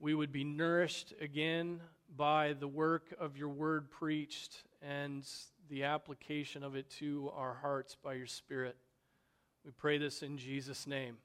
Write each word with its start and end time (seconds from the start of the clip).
we 0.01 0.15
would 0.15 0.33
be 0.33 0.45
nourished 0.45 1.13
again 1.21 1.83
by 2.17 2.55
the 2.55 2.69
work 2.69 3.15
of 3.21 3.37
your 3.37 3.51
word 3.51 3.91
preached 3.91 4.63
and 4.81 5.29
the 5.69 5.85
application 5.85 6.63
of 6.63 6.75
it 6.75 6.89
to 7.01 7.31
our 7.37 7.59
hearts 7.61 7.99
by 8.03 8.15
your 8.15 8.27
Spirit. 8.27 8.77
We 9.63 9.73
pray 9.73 9.99
this 9.99 10.23
in 10.23 10.39
Jesus' 10.39 10.87
name. 10.87 11.19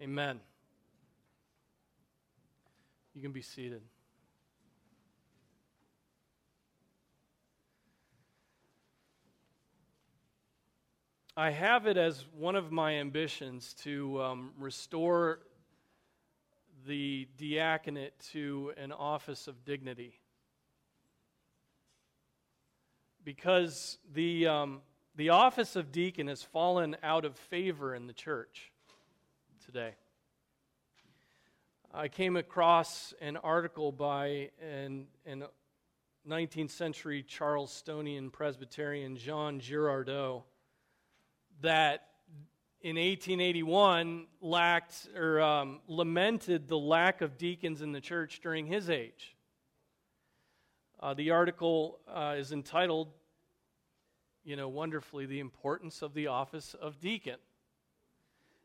Amen. 0.00 0.40
You 3.14 3.22
can 3.22 3.32
be 3.32 3.42
seated. 3.42 3.82
I 11.36 11.50
have 11.50 11.86
it 11.86 11.96
as 11.96 12.24
one 12.36 12.54
of 12.54 12.70
my 12.70 12.94
ambitions 12.94 13.74
to 13.82 14.22
um, 14.22 14.50
restore 14.58 15.40
the 16.86 17.28
diaconate 17.38 18.18
to 18.32 18.72
an 18.76 18.92
office 18.92 19.48
of 19.48 19.64
dignity. 19.64 20.20
Because 23.24 23.98
the, 24.12 24.46
um, 24.46 24.80
the 25.16 25.30
office 25.30 25.76
of 25.76 25.92
deacon 25.92 26.26
has 26.26 26.42
fallen 26.42 26.96
out 27.02 27.24
of 27.24 27.36
favor 27.36 27.94
in 27.94 28.06
the 28.06 28.12
church 28.12 28.70
today. 29.64 29.94
I 31.92 32.06
came 32.06 32.36
across 32.36 33.12
an 33.20 33.36
article 33.36 33.90
by 33.90 34.50
an, 34.62 35.06
an 35.26 35.42
19th 36.28 36.70
century 36.70 37.24
Charlestonian 37.28 38.32
Presbyterian, 38.32 39.16
John 39.16 39.58
Girardeau, 39.58 40.44
that 41.62 42.06
in 42.80 42.94
1881 42.94 44.28
lacked 44.40 45.08
or 45.16 45.40
um, 45.40 45.80
lamented 45.88 46.68
the 46.68 46.78
lack 46.78 47.22
of 47.22 47.36
deacons 47.36 47.82
in 47.82 47.90
the 47.90 48.00
church 48.00 48.40
during 48.40 48.66
his 48.66 48.88
age. 48.88 49.34
Uh, 51.00 51.12
the 51.14 51.32
article 51.32 51.98
uh, 52.06 52.36
is 52.38 52.52
entitled, 52.52 53.08
you 54.44 54.54
know, 54.54 54.68
wonderfully, 54.68 55.26
The 55.26 55.40
Importance 55.40 56.02
of 56.02 56.14
the 56.14 56.28
Office 56.28 56.74
of 56.74 57.00
Deacon. 57.00 57.38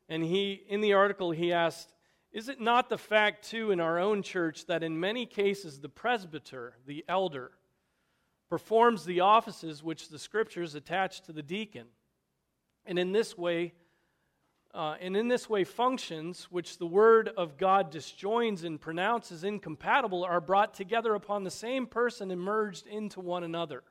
And 0.08 0.24
he, 0.24 0.62
in 0.70 0.82
the 0.82 0.94
article, 0.94 1.32
he 1.32 1.52
asked, 1.52 1.95
Is 2.36 2.50
it 2.50 2.60
not 2.60 2.90
the 2.90 2.98
fact, 2.98 3.50
too, 3.50 3.72
in 3.72 3.80
our 3.80 3.98
own 3.98 4.22
church 4.22 4.66
that 4.66 4.84
in 4.84 5.00
many 5.00 5.26
cases 5.26 5.80
the 5.80 5.88
presbyter, 5.88 6.74
the 6.86 7.06
elder, 7.08 7.52
performs 8.50 9.06
the 9.06 9.22
offices 9.22 9.82
which 9.82 10.10
the 10.10 10.20
scriptures 10.20 10.76
attach 10.76 11.22
to 11.22 11.32
the 11.32 11.42
deacon? 11.42 11.88
And 12.86 13.00
in 13.00 13.14
this 13.14 13.38
way, 13.38 13.72
uh, 14.74 14.96
and 15.00 15.16
in 15.16 15.30
this 15.30 15.50
way, 15.50 15.64
functions 15.64 16.48
which 16.52 16.78
the 16.78 16.86
word 16.86 17.30
of 17.38 17.56
God 17.56 17.90
disjoins 17.90 18.66
and 18.66 18.82
pronounces 18.82 19.46
incompatible 19.46 20.26
are 20.26 20.42
brought 20.42 20.74
together 20.74 21.16
upon 21.16 21.46
the 21.46 21.50
same 21.52 21.88
person 21.88 22.32
and 22.32 22.42
merged 22.42 22.86
into 22.86 23.22
one 23.22 23.46
another. 23.46 23.82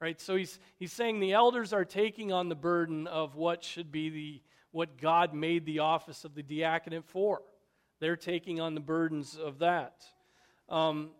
Right? 0.00 0.18
So 0.18 0.34
he's, 0.34 0.58
he's 0.78 0.94
saying 0.94 1.20
the 1.20 1.34
elders 1.34 1.74
are 1.74 1.84
taking 1.84 2.32
on 2.32 2.48
the 2.48 2.54
burden 2.54 3.06
of 3.06 3.36
what 3.36 3.62
should 3.62 3.92
be 3.92 4.08
the 4.08 4.42
what 4.70 4.98
God 5.00 5.32
made 5.32 5.64
the 5.64 5.78
office 5.78 6.24
of 6.24 6.34
the 6.34 6.42
diaconate 6.42 7.04
for. 7.06 7.40
They're 7.98 8.16
taking 8.16 8.60
on 8.60 8.74
the 8.74 8.80
burdens 8.80 9.36
of 9.36 9.58
that. 9.60 10.04
Um, 10.68 11.10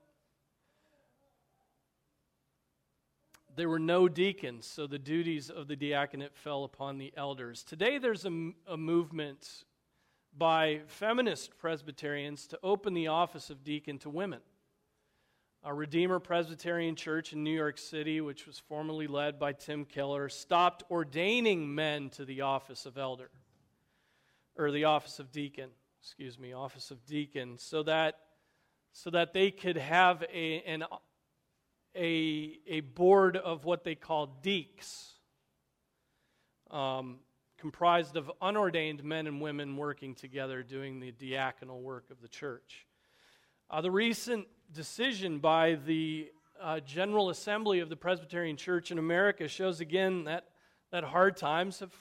there 3.57 3.69
were 3.69 3.79
no 3.79 4.09
deacons, 4.09 4.67
so 4.67 4.87
the 4.87 4.99
duties 4.99 5.49
of 5.49 5.69
the 5.69 5.77
diaconate 5.77 6.37
fell 6.37 6.65
upon 6.65 6.99
the 6.99 7.13
elders. 7.17 7.63
Today, 7.63 7.97
there's 7.99 8.27
a, 8.27 8.51
a 8.69 8.77
movement 8.77 9.65
by 10.37 10.81
feminist 10.87 11.57
Presbyterians 11.57 12.47
to 12.49 12.59
open 12.63 12.93
the 12.93 13.07
office 13.07 13.49
of 13.49 13.65
deacon 13.65 13.99
to 14.01 14.11
women. 14.11 14.41
A 15.65 15.73
Redeemer 15.73 16.21
Presbyterian 16.21 16.95
Church 16.95 17.33
in 17.33 17.43
New 17.43 17.51
York 17.55 17.79
City, 17.79 18.21
which 18.21 18.47
was 18.47 18.59
formerly 18.59 19.07
led 19.07 19.39
by 19.39 19.53
Tim 19.53 19.87
Keller, 19.87 20.29
stopped 20.29 20.85
ordaining 20.91 21.75
men 21.75 22.11
to 22.11 22.27
the 22.27 22.43
office 22.43 22.85
of 22.85 22.99
elder 22.99 23.31
or 24.57 24.71
the 24.71 24.85
office 24.85 25.19
of 25.19 25.33
deacon, 25.33 25.71
excuse 26.01 26.39
me, 26.39 26.53
office 26.53 26.91
of 26.91 27.05
deacon, 27.07 27.59
so 27.59 27.83
that 27.83 28.17
so 28.93 29.11
that 29.11 29.35
they 29.35 29.51
could 29.51 29.77
have 29.77 30.23
a, 30.33 30.63
an, 30.67 30.83
a, 31.95 32.59
a 32.67 32.81
board 32.81 33.37
of 33.37 33.67
what 33.67 33.85
they 33.85 33.95
call 33.95 34.39
deeks, 34.43 35.11
um, 36.71 37.19
comprised 37.59 38.17
of 38.17 38.31
unordained 38.41 39.05
men 39.05 39.27
and 39.27 39.39
women 39.39 39.77
working 39.77 40.15
together 40.15 40.63
doing 40.63 40.99
the 40.99 41.13
diaconal 41.13 41.83
work 41.83 42.11
of 42.11 42.23
the 42.23 42.29
church. 42.29 42.87
Uh, 43.69 43.83
the 43.83 43.91
recent 43.91 44.47
decision 44.73 45.41
by 45.41 45.75
the 45.75 46.31
uh, 46.59 46.81
General 46.81 47.29
Assembly 47.29 47.81
of 47.81 47.91
the 47.91 47.97
Presbyterian 47.97 48.57
Church 48.57 48.91
in 48.91 48.99
America 48.99 49.47
shows 49.47 49.81
again 49.81 50.25
that, 50.25 50.47
that 50.91 51.05
hard 51.05 51.37
times 51.37 51.81
have, 51.81 51.95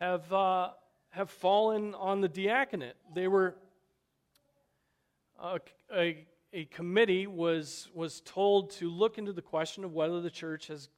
have 0.00 0.32
uh, 0.32 0.70
have 1.12 1.30
fallen 1.30 1.94
on 1.94 2.20
the 2.20 2.28
diaconate. 2.28 2.96
They 3.14 3.28
were 3.28 3.54
a, 5.38 5.60
a, 5.94 6.26
a, 6.52 6.64
committee 6.66 7.26
was 7.26 7.88
was 7.94 8.20
told 8.22 8.70
to 8.72 8.90
look 8.90 9.18
into 9.18 9.32
the 9.32 9.42
question 9.42 9.84
of 9.84 9.92
whether 9.92 10.20
the 10.20 10.30
church 10.30 10.68
has 10.68 10.88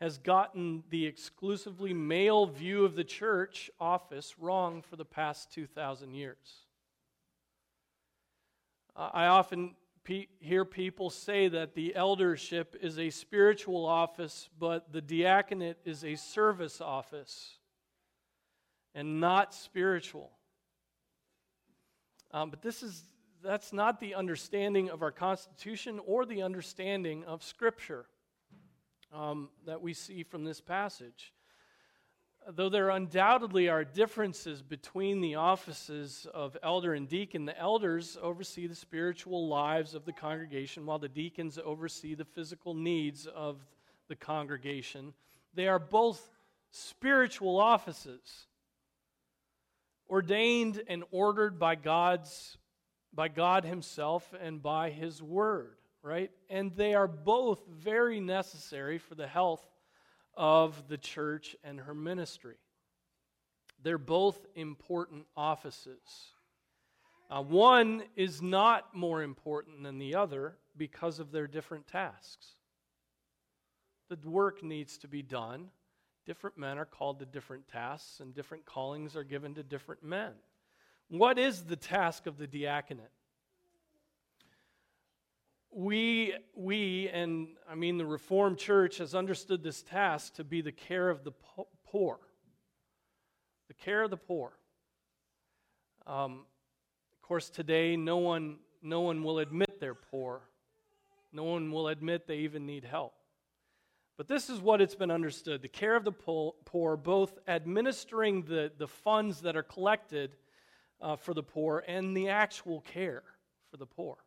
has 0.00 0.18
gotten 0.18 0.82
the 0.90 1.06
exclusively 1.06 1.94
male 1.94 2.44
view 2.46 2.84
of 2.84 2.96
the 2.96 3.04
church 3.04 3.70
office 3.80 4.34
wrong 4.38 4.82
for 4.82 4.96
the 4.96 5.04
past 5.04 5.52
2000 5.52 6.12
years. 6.12 6.66
Uh, 8.96 9.10
I 9.12 9.26
often 9.26 9.76
hear 10.40 10.64
people 10.64 11.08
say 11.08 11.46
that 11.48 11.74
the 11.74 11.94
eldership 11.94 12.76
is 12.82 12.98
a 12.98 13.10
spiritual 13.10 13.86
office, 13.86 14.48
but 14.58 14.92
the 14.92 15.00
diaconate 15.00 15.78
is 15.84 16.04
a 16.04 16.16
service 16.16 16.80
office 16.80 17.58
and 18.94 19.20
not 19.20 19.54
spiritual. 19.54 20.30
Um, 22.30 22.50
but 22.50 22.62
this 22.62 22.82
is, 22.82 23.02
that's 23.42 23.72
not 23.72 24.00
the 24.00 24.14
understanding 24.14 24.90
of 24.90 25.02
our 25.02 25.10
Constitution 25.10 26.00
or 26.06 26.24
the 26.24 26.42
understanding 26.42 27.24
of 27.24 27.42
Scripture 27.42 28.06
um, 29.12 29.50
that 29.66 29.82
we 29.82 29.92
see 29.92 30.22
from 30.22 30.44
this 30.44 30.60
passage. 30.60 31.32
Though 32.48 32.70
there 32.70 32.90
undoubtedly 32.90 33.68
are 33.68 33.84
differences 33.84 34.62
between 34.62 35.20
the 35.20 35.36
offices 35.36 36.26
of 36.34 36.56
elder 36.62 36.94
and 36.94 37.08
deacon, 37.08 37.44
the 37.44 37.56
elders 37.56 38.18
oversee 38.20 38.66
the 38.66 38.74
spiritual 38.74 39.46
lives 39.46 39.94
of 39.94 40.04
the 40.04 40.12
congregation, 40.12 40.84
while 40.84 40.98
the 40.98 41.08
deacons 41.08 41.58
oversee 41.64 42.14
the 42.14 42.24
physical 42.24 42.74
needs 42.74 43.26
of 43.26 43.64
the 44.08 44.16
congregation. 44.16 45.14
They 45.54 45.68
are 45.68 45.78
both 45.78 46.30
spiritual 46.72 47.60
offices, 47.60 48.46
ordained 50.08 50.82
and 50.88 51.04
ordered 51.10 51.58
by 51.58 51.74
God's 51.74 52.58
by 53.14 53.28
God 53.28 53.64
himself 53.64 54.32
and 54.40 54.62
by 54.62 54.90
his 54.90 55.22
word, 55.22 55.76
right? 56.02 56.30
And 56.48 56.74
they 56.74 56.94
are 56.94 57.08
both 57.08 57.62
very 57.68 58.20
necessary 58.20 58.98
for 58.98 59.14
the 59.14 59.26
health 59.26 59.62
of 60.34 60.88
the 60.88 60.96
church 60.96 61.54
and 61.62 61.78
her 61.80 61.94
ministry. 61.94 62.56
They're 63.82 63.98
both 63.98 64.38
important 64.54 65.26
offices. 65.36 66.00
Uh, 67.30 67.42
one 67.42 68.02
is 68.16 68.40
not 68.40 68.94
more 68.94 69.22
important 69.22 69.82
than 69.82 69.98
the 69.98 70.14
other 70.14 70.56
because 70.76 71.18
of 71.18 71.32
their 71.32 71.46
different 71.46 71.86
tasks. 71.86 72.54
The 74.08 74.18
work 74.28 74.62
needs 74.62 74.98
to 74.98 75.08
be 75.08 75.22
done. 75.22 75.70
Different 76.24 76.56
men 76.56 76.78
are 76.78 76.84
called 76.84 77.18
to 77.18 77.26
different 77.26 77.66
tasks, 77.68 78.20
and 78.20 78.34
different 78.34 78.64
callings 78.64 79.16
are 79.16 79.24
given 79.24 79.54
to 79.54 79.62
different 79.62 80.04
men. 80.04 80.32
What 81.08 81.38
is 81.38 81.64
the 81.64 81.76
task 81.76 82.26
of 82.26 82.38
the 82.38 82.46
diaconate? 82.46 83.10
We, 85.74 86.34
we, 86.54 87.08
and 87.08 87.48
I 87.68 87.74
mean 87.74 87.98
the 87.98 88.06
Reformed 88.06 88.58
Church, 88.58 88.98
has 88.98 89.14
understood 89.14 89.62
this 89.62 89.82
task 89.82 90.34
to 90.34 90.44
be 90.44 90.60
the 90.60 90.72
care 90.72 91.10
of 91.10 91.24
the 91.24 91.32
poor. 91.86 92.18
The 93.68 93.74
care 93.74 94.02
of 94.02 94.10
the 94.10 94.16
poor. 94.16 94.52
Um, 96.06 96.44
of 97.14 97.22
course, 97.22 97.50
today, 97.50 97.96
no 97.96 98.18
one, 98.18 98.58
no 98.82 99.00
one 99.00 99.22
will 99.22 99.38
admit 99.38 99.80
they're 99.80 99.94
poor. 99.94 100.42
No 101.32 101.44
one 101.44 101.72
will 101.72 101.88
admit 101.88 102.26
they 102.26 102.38
even 102.38 102.66
need 102.66 102.84
help. 102.84 103.14
But 104.22 104.28
this 104.28 104.50
is 104.50 104.60
what 104.60 104.80
it's 104.80 104.94
been 104.94 105.10
understood 105.10 105.62
the 105.62 105.68
care 105.68 105.96
of 105.96 106.04
the 106.04 106.12
poor, 106.12 106.96
both 106.96 107.36
administering 107.48 108.42
the, 108.42 108.70
the 108.78 108.86
funds 108.86 109.40
that 109.40 109.56
are 109.56 109.64
collected 109.64 110.36
uh, 111.00 111.16
for 111.16 111.34
the 111.34 111.42
poor 111.42 111.82
and 111.88 112.16
the 112.16 112.28
actual 112.28 112.82
care 112.82 113.24
for 113.68 113.78
the 113.78 113.86
poor. 113.86 114.18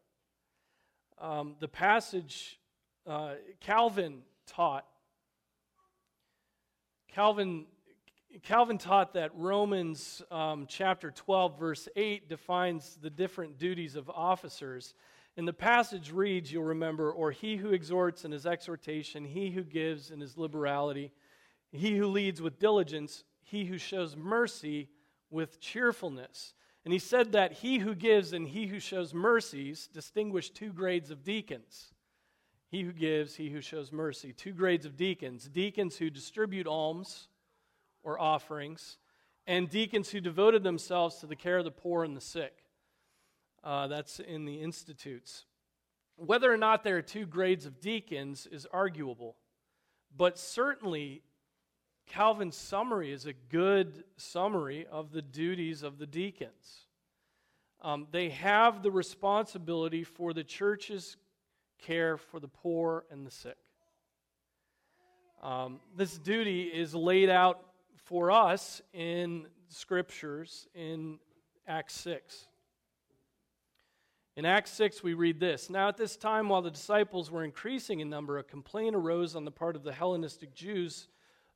Um, 1.17 1.55
the 1.61 1.69
passage 1.69 2.59
uh, 3.07 3.35
Calvin 3.61 4.23
taught, 4.47 4.85
Calvin, 7.13 7.65
Calvin 8.43 8.77
taught 8.77 9.13
that 9.13 9.31
Romans 9.33 10.21
um, 10.29 10.65
chapter 10.67 11.09
12, 11.09 11.57
verse 11.57 11.87
8 11.95 12.27
defines 12.27 12.97
the 13.01 13.09
different 13.09 13.57
duties 13.57 13.95
of 13.95 14.09
officers. 14.09 14.93
And 15.37 15.47
the 15.47 15.53
passage 15.53 16.11
reads, 16.11 16.51
you'll 16.51 16.63
remember, 16.63 17.11
or 17.11 17.31
he 17.31 17.57
who 17.57 17.71
exhorts 17.71 18.23
in 18.23 18.31
his 18.31 18.45
exhortation, 18.45 19.25
he 19.25 19.51
who 19.51 19.63
gives 19.63 20.09
in 20.09 20.21
his 20.21 20.37
liberality, 20.37 21.11
he 21.71 21.97
who 21.97 22.07
leads 22.07 22.41
with 22.41 22.59
diligence, 22.59 23.25
he 23.41 23.65
who 23.65 23.77
shows 23.77 24.15
mercy 24.15 24.89
with 25.29 25.59
cheerfulness. 25.59 26.53
And 26.85 26.93
he 26.93 26.99
said 26.99 27.33
that 27.33 27.51
he 27.51 27.79
who 27.79 27.95
gives 27.95 28.31
and 28.31 28.47
he 28.47 28.67
who 28.67 28.79
shows 28.79 29.13
mercies 29.13 29.87
distinguish 29.91 30.51
two 30.51 30.71
grades 30.71 31.11
of 31.11 31.23
deacons. 31.23 31.93
He 32.69 32.83
who 32.83 32.93
gives, 32.93 33.35
he 33.35 33.49
who 33.49 33.61
shows 33.61 33.91
mercy. 33.91 34.31
Two 34.31 34.53
grades 34.53 34.85
of 34.85 34.95
deacons 34.95 35.49
deacons 35.49 35.97
who 35.97 36.09
distribute 36.09 36.67
alms 36.67 37.27
or 38.03 38.19
offerings, 38.19 38.97
and 39.47 39.69
deacons 39.69 40.09
who 40.09 40.21
devoted 40.21 40.63
themselves 40.63 41.17
to 41.17 41.27
the 41.27 41.35
care 41.35 41.57
of 41.57 41.65
the 41.65 41.71
poor 41.71 42.03
and 42.03 42.15
the 42.15 42.21
sick. 42.21 42.64
Uh, 43.65 43.87
that's 43.87 44.19
in 44.19 44.45
the 44.45 44.61
institutes. 44.61 45.45
Whether 46.17 46.53
or 46.53 46.57
not 46.57 46.83
there 46.83 46.97
are 46.97 47.01
two 47.01 47.25
grades 47.25 47.65
of 47.65 47.81
deacons 47.81 48.47
is 48.51 48.67
arguable, 48.71 49.35
but 50.15 50.37
certainly 50.37 51.23
Calvin's 52.05 52.55
summary 52.55 53.11
is 53.11 53.25
a 53.25 53.33
good 53.33 54.03
summary 54.17 54.85
of 54.91 55.11
the 55.11 55.23
duties 55.23 55.81
of 55.81 55.97
the 55.97 56.05
deacons. 56.05 56.85
Um, 57.81 58.05
they 58.11 58.29
have 58.29 58.83
the 58.83 58.91
responsibility 58.91 60.03
for 60.03 60.31
the 60.31 60.43
church's 60.43 61.17
care 61.79 62.17
for 62.17 62.39
the 62.39 62.47
poor 62.47 63.05
and 63.09 63.25
the 63.25 63.31
sick. 63.31 63.57
Um, 65.41 65.79
this 65.97 66.17
duty 66.19 66.63
is 66.63 66.93
laid 66.93 67.29
out 67.29 67.61
for 67.95 68.29
us 68.29 68.81
in 68.93 69.47
scriptures 69.69 70.67
in 70.75 71.19
Acts 71.67 71.95
6. 71.95 72.47
In 74.37 74.45
Acts 74.45 74.71
6, 74.71 75.01
we 75.01 75.13
read 75.13 75.39
this 75.39 75.69
Now, 75.69 75.87
at 75.87 75.97
this 75.97 76.17
time, 76.17 76.49
while 76.49 76.61
the 76.61 76.71
disciples 76.71 77.31
were 77.31 77.43
increasing 77.43 78.01
in 78.01 78.09
number, 78.09 78.37
a 78.37 78.43
complaint 78.43 78.95
arose 78.95 79.35
on 79.35 79.45
the 79.45 79.51
part 79.51 79.77
of 79.77 79.83
the 79.83 79.93
Hellenistic 79.93 80.53
Jews 80.53 81.07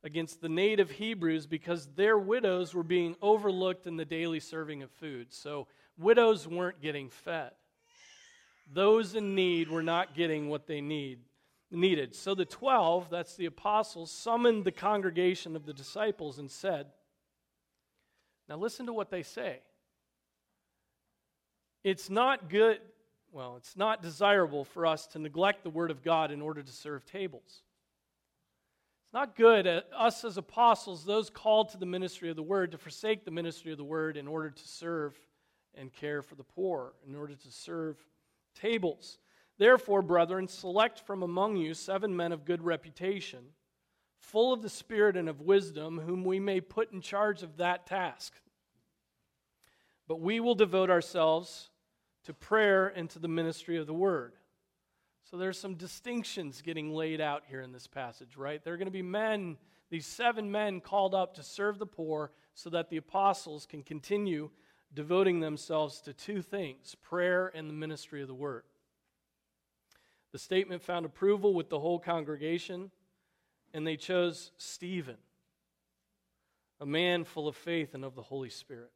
against 0.02 0.40
the 0.40 0.48
native 0.48 0.90
Hebrews 0.90 1.46
because 1.46 1.88
their 1.88 2.18
widows 2.18 2.74
were 2.74 2.82
being 2.82 3.16
overlooked 3.20 3.86
in 3.86 3.98
the 3.98 4.06
daily 4.06 4.40
serving 4.40 4.82
of 4.82 4.90
food. 4.92 5.30
So 5.30 5.66
widows 5.98 6.48
weren't 6.48 6.80
getting 6.80 7.10
fed. 7.10 7.50
Those 8.72 9.14
in 9.14 9.34
need 9.34 9.68
were 9.68 9.82
not 9.82 10.14
getting 10.14 10.48
what 10.48 10.66
they 10.66 10.80
need, 10.80 11.18
needed. 11.70 12.14
So 12.14 12.34
the 12.34 12.46
12, 12.46 13.10
that's 13.10 13.36
the 13.36 13.44
apostles, 13.44 14.10
summoned 14.10 14.64
the 14.64 14.72
congregation 14.72 15.54
of 15.54 15.66
the 15.66 15.74
disciples 15.74 16.38
and 16.38 16.50
said, 16.50 16.86
Now 18.48 18.56
listen 18.56 18.86
to 18.86 18.94
what 18.94 19.10
they 19.10 19.22
say. 19.22 19.60
It's 21.82 22.10
not 22.10 22.48
good, 22.48 22.78
well, 23.32 23.56
it's 23.56 23.76
not 23.76 24.02
desirable 24.02 24.64
for 24.64 24.86
us 24.86 25.06
to 25.08 25.18
neglect 25.18 25.62
the 25.62 25.70
word 25.70 25.90
of 25.90 26.02
God 26.02 26.30
in 26.30 26.42
order 26.42 26.62
to 26.62 26.72
serve 26.72 27.06
tables. 27.06 27.62
It's 29.04 29.14
not 29.14 29.34
good, 29.34 29.66
us 29.96 30.24
as 30.24 30.36
apostles, 30.36 31.04
those 31.04 31.30
called 31.30 31.70
to 31.70 31.78
the 31.78 31.86
ministry 31.86 32.28
of 32.30 32.36
the 32.36 32.42
word, 32.42 32.72
to 32.72 32.78
forsake 32.78 33.24
the 33.24 33.30
ministry 33.30 33.72
of 33.72 33.78
the 33.78 33.84
word 33.84 34.16
in 34.16 34.28
order 34.28 34.50
to 34.50 34.68
serve 34.68 35.18
and 35.74 35.92
care 35.92 36.22
for 36.22 36.34
the 36.34 36.44
poor, 36.44 36.92
in 37.08 37.16
order 37.16 37.34
to 37.34 37.50
serve 37.50 37.96
tables. 38.54 39.18
Therefore, 39.58 40.02
brethren, 40.02 40.48
select 40.48 41.00
from 41.00 41.22
among 41.22 41.56
you 41.56 41.74
seven 41.74 42.14
men 42.14 42.32
of 42.32 42.44
good 42.44 42.62
reputation, 42.62 43.40
full 44.18 44.52
of 44.52 44.62
the 44.62 44.68
Spirit 44.68 45.16
and 45.16 45.28
of 45.28 45.40
wisdom, 45.40 45.98
whom 45.98 46.24
we 46.24 46.38
may 46.38 46.60
put 46.60 46.92
in 46.92 47.00
charge 47.00 47.42
of 47.42 47.56
that 47.56 47.86
task. 47.86 48.34
But 50.06 50.20
we 50.20 50.40
will 50.40 50.54
devote 50.54 50.90
ourselves 50.90 51.69
to 52.24 52.34
prayer 52.34 52.88
and 52.88 53.08
to 53.10 53.18
the 53.18 53.28
ministry 53.28 53.76
of 53.78 53.86
the 53.86 53.94
word. 53.94 54.34
So 55.30 55.36
there's 55.36 55.58
some 55.58 55.74
distinctions 55.74 56.60
getting 56.62 56.92
laid 56.92 57.20
out 57.20 57.44
here 57.48 57.60
in 57.60 57.72
this 57.72 57.86
passage, 57.86 58.36
right? 58.36 58.62
There 58.62 58.74
are 58.74 58.78
going 58.78 58.86
to 58.86 58.92
be 58.92 59.02
men, 59.02 59.56
these 59.90 60.06
seven 60.06 60.50
men 60.50 60.80
called 60.80 61.14
up 61.14 61.34
to 61.34 61.42
serve 61.42 61.78
the 61.78 61.86
poor 61.86 62.32
so 62.54 62.70
that 62.70 62.90
the 62.90 62.96
apostles 62.96 63.66
can 63.66 63.82
continue 63.82 64.50
devoting 64.92 65.40
themselves 65.40 66.00
to 66.00 66.12
two 66.12 66.42
things 66.42 66.96
prayer 67.02 67.50
and 67.54 67.68
the 67.68 67.74
ministry 67.74 68.22
of 68.22 68.28
the 68.28 68.34
word. 68.34 68.64
The 70.32 70.38
statement 70.38 70.82
found 70.82 71.06
approval 71.06 71.54
with 71.54 71.70
the 71.70 71.80
whole 71.80 71.98
congregation, 71.98 72.90
and 73.72 73.86
they 73.86 73.96
chose 73.96 74.52
Stephen, 74.58 75.16
a 76.80 76.86
man 76.86 77.24
full 77.24 77.48
of 77.48 77.56
faith 77.56 77.94
and 77.94 78.04
of 78.04 78.14
the 78.14 78.22
Holy 78.22 78.50
Spirit, 78.50 78.92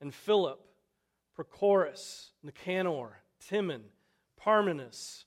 and 0.00 0.14
Philip, 0.14 0.60
Prochorus, 1.38 2.30
Nicanor, 2.42 3.10
Timon, 3.48 3.84
Parmenas, 4.36 5.24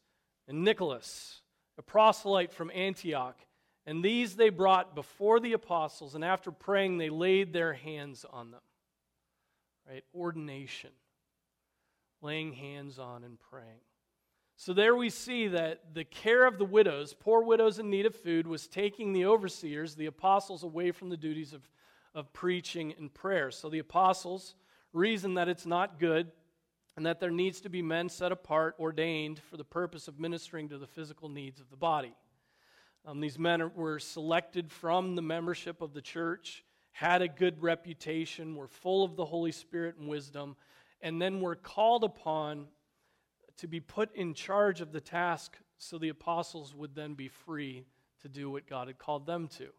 and 0.47 0.63
Nicholas, 0.63 1.41
a 1.77 1.81
proselyte 1.81 2.51
from 2.51 2.69
Antioch. 2.73 3.37
And 3.85 4.03
these 4.03 4.35
they 4.35 4.49
brought 4.49 4.93
before 4.93 5.39
the 5.39 5.53
apostles, 5.53 6.13
and 6.13 6.23
after 6.23 6.51
praying, 6.51 6.97
they 6.97 7.09
laid 7.09 7.53
their 7.53 7.73
hands 7.73 8.25
on 8.29 8.51
them. 8.51 8.61
Right? 9.89 10.03
Ordination. 10.13 10.91
Laying 12.21 12.53
hands 12.53 12.99
on 12.99 13.23
and 13.23 13.39
praying. 13.39 13.81
So 14.57 14.73
there 14.73 14.95
we 14.95 15.09
see 15.09 15.47
that 15.47 15.95
the 15.95 16.03
care 16.03 16.45
of 16.45 16.59
the 16.59 16.65
widows, 16.65 17.15
poor 17.19 17.41
widows 17.41 17.79
in 17.79 17.89
need 17.89 18.05
of 18.05 18.15
food, 18.15 18.45
was 18.45 18.67
taking 18.67 19.11
the 19.11 19.25
overseers, 19.25 19.95
the 19.95 20.05
apostles, 20.05 20.63
away 20.63 20.91
from 20.91 21.09
the 21.09 21.17
duties 21.17 21.53
of, 21.53 21.67
of 22.13 22.31
preaching 22.31 22.93
and 22.99 23.11
prayer. 23.11 23.49
So 23.49 23.69
the 23.69 23.79
apostles 23.79 24.53
reason 24.93 25.35
that 25.35 25.47
it's 25.47 25.65
not 25.65 25.99
good 25.99 26.31
and 26.97 27.05
that 27.05 27.19
there 27.19 27.31
needs 27.31 27.61
to 27.61 27.69
be 27.69 27.81
men 27.81 28.09
set 28.09 28.31
apart, 28.31 28.75
ordained 28.79 29.39
for 29.39 29.57
the 29.57 29.63
purpose 29.63 30.07
of 30.07 30.19
ministering 30.19 30.69
to 30.69 30.77
the 30.77 30.87
physical 30.87 31.29
needs 31.29 31.59
of 31.59 31.69
the 31.69 31.77
body. 31.77 32.13
Um, 33.05 33.19
these 33.19 33.39
men 33.39 33.71
were 33.75 33.99
selected 33.99 34.71
from 34.71 35.15
the 35.15 35.21
membership 35.21 35.81
of 35.81 35.93
the 35.93 36.01
church, 36.01 36.63
had 36.91 37.21
a 37.21 37.27
good 37.27 37.61
reputation, 37.61 38.55
were 38.55 38.67
full 38.67 39.03
of 39.03 39.15
the 39.15 39.25
Holy 39.25 39.51
Spirit 39.51 39.95
and 39.97 40.07
wisdom, 40.07 40.55
and 41.01 41.21
then 41.21 41.39
were 41.39 41.55
called 41.55 42.03
upon 42.03 42.67
to 43.57 43.67
be 43.67 43.79
put 43.79 44.13
in 44.15 44.33
charge 44.33 44.81
of 44.81 44.91
the 44.91 45.01
task 45.01 45.57
so 45.77 45.97
the 45.97 46.09
apostles 46.09 46.75
would 46.75 46.93
then 46.93 47.13
be 47.13 47.27
free 47.27 47.85
to 48.21 48.29
do 48.29 48.51
what 48.51 48.67
God 48.67 48.87
had 48.87 48.99
called 48.99 49.25
them 49.25 49.47
to. 49.57 49.69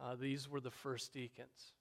Uh, 0.00 0.14
these 0.14 0.48
were 0.48 0.60
the 0.60 0.70
first 0.70 1.12
deacons. 1.12 1.72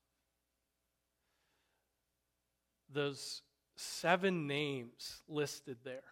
Those 2.93 3.41
seven 3.75 4.47
names 4.47 5.21
listed 5.27 5.77
there 5.83 6.03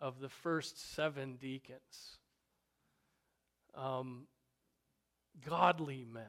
of 0.00 0.20
the 0.20 0.28
first 0.28 0.94
seven 0.94 1.36
deacons. 1.36 2.18
Um, 3.74 4.26
godly 5.46 6.06
men. 6.10 6.22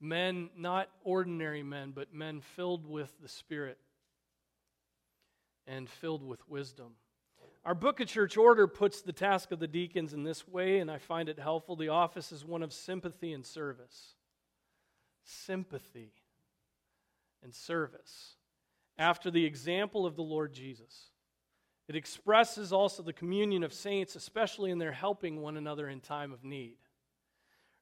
Men, 0.00 0.50
not 0.56 0.88
ordinary 1.02 1.62
men, 1.62 1.92
but 1.94 2.14
men 2.14 2.40
filled 2.40 2.86
with 2.86 3.12
the 3.20 3.28
Spirit 3.28 3.78
and 5.66 5.88
filled 5.88 6.22
with 6.22 6.48
wisdom. 6.48 6.92
Our 7.64 7.74
book 7.74 8.00
of 8.00 8.08
church 8.08 8.36
order 8.36 8.66
puts 8.66 9.02
the 9.02 9.12
task 9.12 9.50
of 9.50 9.58
the 9.58 9.66
deacons 9.66 10.14
in 10.14 10.22
this 10.22 10.48
way, 10.48 10.78
and 10.78 10.90
I 10.90 10.98
find 10.98 11.28
it 11.28 11.38
helpful. 11.38 11.76
The 11.76 11.88
office 11.88 12.32
is 12.32 12.44
one 12.44 12.62
of 12.62 12.72
sympathy 12.72 13.32
and 13.32 13.44
service. 13.44 14.14
Sympathy 15.24 16.12
and 17.42 17.54
service. 17.54 18.36
After 18.98 19.30
the 19.30 19.44
example 19.44 20.06
of 20.06 20.16
the 20.16 20.22
Lord 20.22 20.52
Jesus. 20.52 21.10
It 21.88 21.96
expresses 21.96 22.72
also 22.72 23.02
the 23.02 23.12
communion 23.12 23.62
of 23.62 23.72
saints, 23.72 24.14
especially 24.16 24.70
in 24.70 24.78
their 24.78 24.92
helping 24.92 25.40
one 25.40 25.56
another 25.56 25.88
in 25.88 26.00
time 26.00 26.32
of 26.32 26.44
need. 26.44 26.76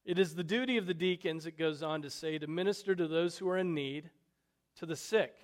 It 0.05 0.19
is 0.19 0.35
the 0.35 0.45
duty 0.45 0.77
of 0.77 0.87
the 0.87 0.95
deacons, 0.95 1.47
it 1.47 1.59
goes 1.59 1.83
on 1.83 2.03
to 2.03 2.11
say, 2.11 2.39
to 2.39 2.47
minister 2.47 2.95
to 2.95 3.09
those 3.09 3.37
who 3.37 3.49
are 3.49 3.59
in 3.59 3.75
need, 3.75 4.11
to 4.77 4.87
the 4.87 4.95
sick. 4.95 5.35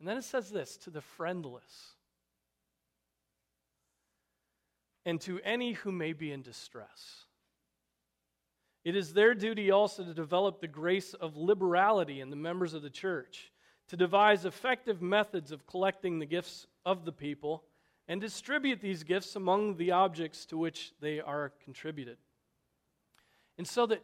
And 0.00 0.08
then 0.08 0.16
it 0.16 0.24
says 0.24 0.50
this 0.50 0.76
to 0.78 0.90
the 0.90 1.00
friendless, 1.00 1.94
and 5.04 5.20
to 5.20 5.38
any 5.44 5.74
who 5.74 5.92
may 5.92 6.12
be 6.12 6.32
in 6.32 6.42
distress. 6.42 7.26
It 8.84 8.96
is 8.96 9.12
their 9.12 9.34
duty 9.34 9.70
also 9.70 10.02
to 10.02 10.14
develop 10.14 10.60
the 10.60 10.66
grace 10.66 11.14
of 11.14 11.36
liberality 11.36 12.20
in 12.20 12.30
the 12.30 12.36
members 12.36 12.74
of 12.74 12.82
the 12.82 12.90
church, 12.90 13.52
to 13.88 13.96
devise 13.96 14.44
effective 14.44 15.00
methods 15.02 15.52
of 15.52 15.66
collecting 15.66 16.18
the 16.18 16.26
gifts 16.26 16.66
of 16.84 17.04
the 17.04 17.12
people, 17.12 17.64
and 18.06 18.20
distribute 18.20 18.80
these 18.80 19.02
gifts 19.02 19.36
among 19.36 19.76
the 19.76 19.90
objects 19.90 20.46
to 20.46 20.56
which 20.56 20.92
they 21.00 21.20
are 21.20 21.52
contributed. 21.62 22.16
And 23.58 23.66
so 23.66 23.86
that 23.86 24.02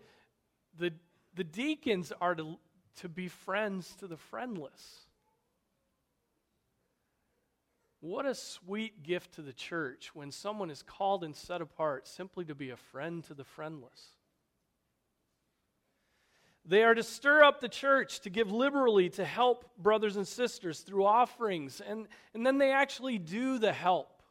the, 0.78 0.92
the 1.34 1.44
deacons 1.44 2.12
are 2.20 2.34
to, 2.34 2.58
to 2.96 3.08
be 3.08 3.28
friends 3.28 3.94
to 4.00 4.06
the 4.06 4.16
friendless. 4.16 5.06
What 8.00 8.26
a 8.26 8.34
sweet 8.34 9.02
gift 9.02 9.36
to 9.36 9.42
the 9.42 9.54
church 9.54 10.10
when 10.12 10.30
someone 10.30 10.70
is 10.70 10.82
called 10.82 11.24
and 11.24 11.34
set 11.34 11.62
apart 11.62 12.06
simply 12.06 12.44
to 12.44 12.54
be 12.54 12.68
a 12.68 12.76
friend 12.76 13.24
to 13.24 13.34
the 13.34 13.44
friendless. 13.44 14.08
They 16.66 16.82
are 16.82 16.94
to 16.94 17.02
stir 17.02 17.42
up 17.42 17.60
the 17.60 17.68
church, 17.68 18.20
to 18.20 18.30
give 18.30 18.50
liberally, 18.50 19.10
to 19.10 19.24
help 19.24 19.66
brothers 19.76 20.16
and 20.16 20.26
sisters 20.26 20.80
through 20.80 21.04
offerings. 21.04 21.82
And, 21.86 22.08
and 22.32 22.46
then 22.46 22.56
they 22.56 22.72
actually 22.72 23.18
do 23.18 23.58
the 23.58 23.72
help, 23.72 24.22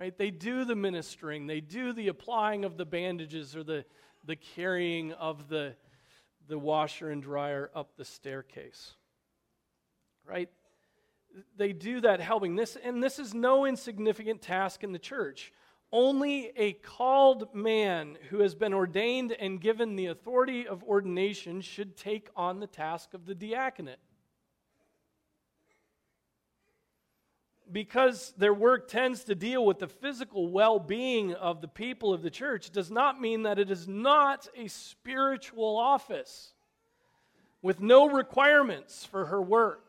right? 0.00 0.16
They 0.16 0.32
do 0.32 0.64
the 0.64 0.74
ministering, 0.74 1.46
they 1.46 1.60
do 1.60 1.92
the 1.92 2.08
applying 2.08 2.64
of 2.64 2.76
the 2.76 2.84
bandages 2.84 3.54
or 3.54 3.62
the, 3.62 3.84
the 4.24 4.34
carrying 4.34 5.12
of 5.12 5.48
the, 5.48 5.76
the 6.48 6.58
washer 6.58 7.10
and 7.10 7.22
dryer 7.22 7.70
up 7.72 7.96
the 7.96 8.04
staircase. 8.04 8.94
Right? 10.26 10.50
They 11.56 11.72
do 11.72 12.00
that 12.00 12.20
helping. 12.20 12.56
This, 12.56 12.76
and 12.82 13.02
this 13.02 13.20
is 13.20 13.32
no 13.32 13.64
insignificant 13.64 14.42
task 14.42 14.82
in 14.82 14.90
the 14.90 14.98
church. 14.98 15.52
Only 15.90 16.52
a 16.56 16.74
called 16.74 17.54
man 17.54 18.18
who 18.28 18.40
has 18.40 18.54
been 18.54 18.74
ordained 18.74 19.32
and 19.32 19.60
given 19.60 19.96
the 19.96 20.06
authority 20.06 20.66
of 20.66 20.84
ordination 20.84 21.60
should 21.62 21.96
take 21.96 22.28
on 22.36 22.60
the 22.60 22.66
task 22.66 23.14
of 23.14 23.24
the 23.24 23.34
diaconate. 23.34 23.98
because 27.70 28.32
their 28.38 28.54
work 28.54 28.88
tends 28.88 29.24
to 29.24 29.34
deal 29.34 29.64
with 29.64 29.78
the 29.78 29.88
physical 29.88 30.48
well 30.48 30.78
being 30.78 31.34
of 31.34 31.60
the 31.60 31.68
people 31.68 32.12
of 32.12 32.22
the 32.22 32.30
church 32.30 32.70
does 32.70 32.90
not 32.90 33.20
mean 33.20 33.42
that 33.42 33.58
it 33.58 33.70
is 33.70 33.86
not 33.86 34.48
a 34.56 34.68
spiritual 34.68 35.76
office 35.76 36.52
with 37.60 37.80
no 37.80 38.08
requirements 38.08 39.04
for 39.04 39.26
her 39.26 39.42
work. 39.42 39.88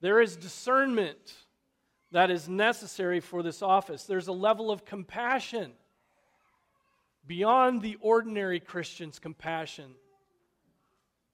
There 0.00 0.20
is 0.20 0.36
discernment 0.36 1.34
that 2.16 2.30
is 2.30 2.48
necessary 2.48 3.20
for 3.20 3.42
this 3.42 3.60
office, 3.60 4.04
there's 4.04 4.26
a 4.26 4.32
level 4.32 4.70
of 4.70 4.86
compassion 4.86 5.70
beyond 7.26 7.82
the 7.82 7.98
ordinary 8.00 8.58
Christian's 8.58 9.18
compassion 9.18 9.90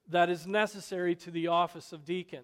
that 0.09 0.29
is 0.29 0.45
necessary 0.45 1.15
to 1.15 1.31
the 1.31 1.47
office 1.47 1.93
of 1.93 2.03
deacon. 2.03 2.41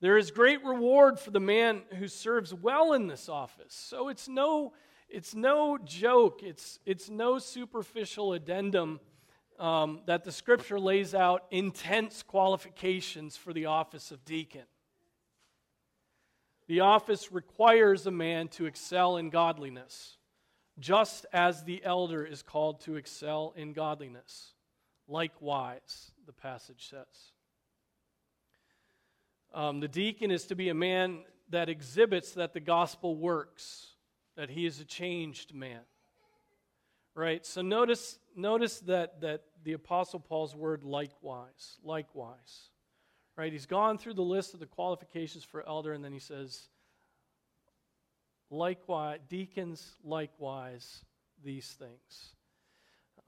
There 0.00 0.18
is 0.18 0.32
great 0.32 0.64
reward 0.64 1.20
for 1.20 1.30
the 1.30 1.38
man 1.38 1.82
who 1.96 2.08
serves 2.08 2.52
well 2.52 2.92
in 2.92 3.06
this 3.06 3.28
office. 3.28 3.72
So 3.72 4.08
it's 4.08 4.26
no, 4.26 4.72
it's 5.08 5.32
no 5.32 5.78
joke, 5.78 6.40
it's, 6.42 6.80
it's 6.84 7.08
no 7.08 7.38
superficial 7.38 8.32
addendum 8.32 8.98
um, 9.60 10.00
that 10.06 10.24
the 10.24 10.32
scripture 10.32 10.80
lays 10.80 11.14
out 11.14 11.44
intense 11.52 12.24
qualifications 12.24 13.36
for 13.36 13.52
the 13.52 13.66
office 13.66 14.10
of 14.10 14.24
deacon. 14.24 14.64
The 16.68 16.80
office 16.80 17.32
requires 17.32 18.06
a 18.06 18.10
man 18.10 18.48
to 18.48 18.66
excel 18.66 19.16
in 19.16 19.30
godliness, 19.30 20.18
just 20.78 21.24
as 21.32 21.64
the 21.64 21.82
elder 21.82 22.24
is 22.24 22.42
called 22.42 22.82
to 22.82 22.96
excel 22.96 23.54
in 23.56 23.72
godliness. 23.72 24.52
Likewise, 25.08 26.12
the 26.26 26.32
passage 26.34 26.88
says. 26.90 27.32
Um, 29.54 29.80
the 29.80 29.88
deacon 29.88 30.30
is 30.30 30.44
to 30.46 30.54
be 30.54 30.68
a 30.68 30.74
man 30.74 31.20
that 31.48 31.70
exhibits 31.70 32.32
that 32.32 32.52
the 32.52 32.60
gospel 32.60 33.16
works, 33.16 33.94
that 34.36 34.50
he 34.50 34.66
is 34.66 34.78
a 34.78 34.84
changed 34.84 35.54
man. 35.54 35.80
Right? 37.14 37.46
So 37.46 37.62
notice, 37.62 38.18
notice 38.36 38.80
that, 38.80 39.22
that 39.22 39.44
the 39.64 39.72
Apostle 39.72 40.20
Paul's 40.20 40.54
word 40.54 40.84
likewise, 40.84 41.78
likewise. 41.82 42.68
Right? 43.38 43.52
He's 43.52 43.66
gone 43.66 43.98
through 43.98 44.14
the 44.14 44.22
list 44.22 44.52
of 44.52 44.58
the 44.58 44.66
qualifications 44.66 45.44
for 45.44 45.66
elder, 45.66 45.92
and 45.92 46.04
then 46.04 46.12
he 46.12 46.18
says, 46.18 46.70
likewise, 48.50 49.20
deacons 49.28 49.94
likewise 50.02 51.04
these 51.44 51.68
things. 51.78 52.34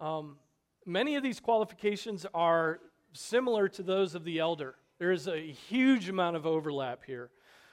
Um, 0.00 0.38
many 0.84 1.14
of 1.14 1.22
these 1.22 1.38
qualifications 1.38 2.26
are 2.34 2.80
similar 3.12 3.68
to 3.68 3.84
those 3.84 4.16
of 4.16 4.24
the 4.24 4.40
elder. 4.40 4.74
There 4.98 5.12
is 5.12 5.28
a 5.28 5.38
huge 5.38 6.08
amount 6.08 6.34
of 6.34 6.44
overlap 6.44 7.04
here. 7.06 7.30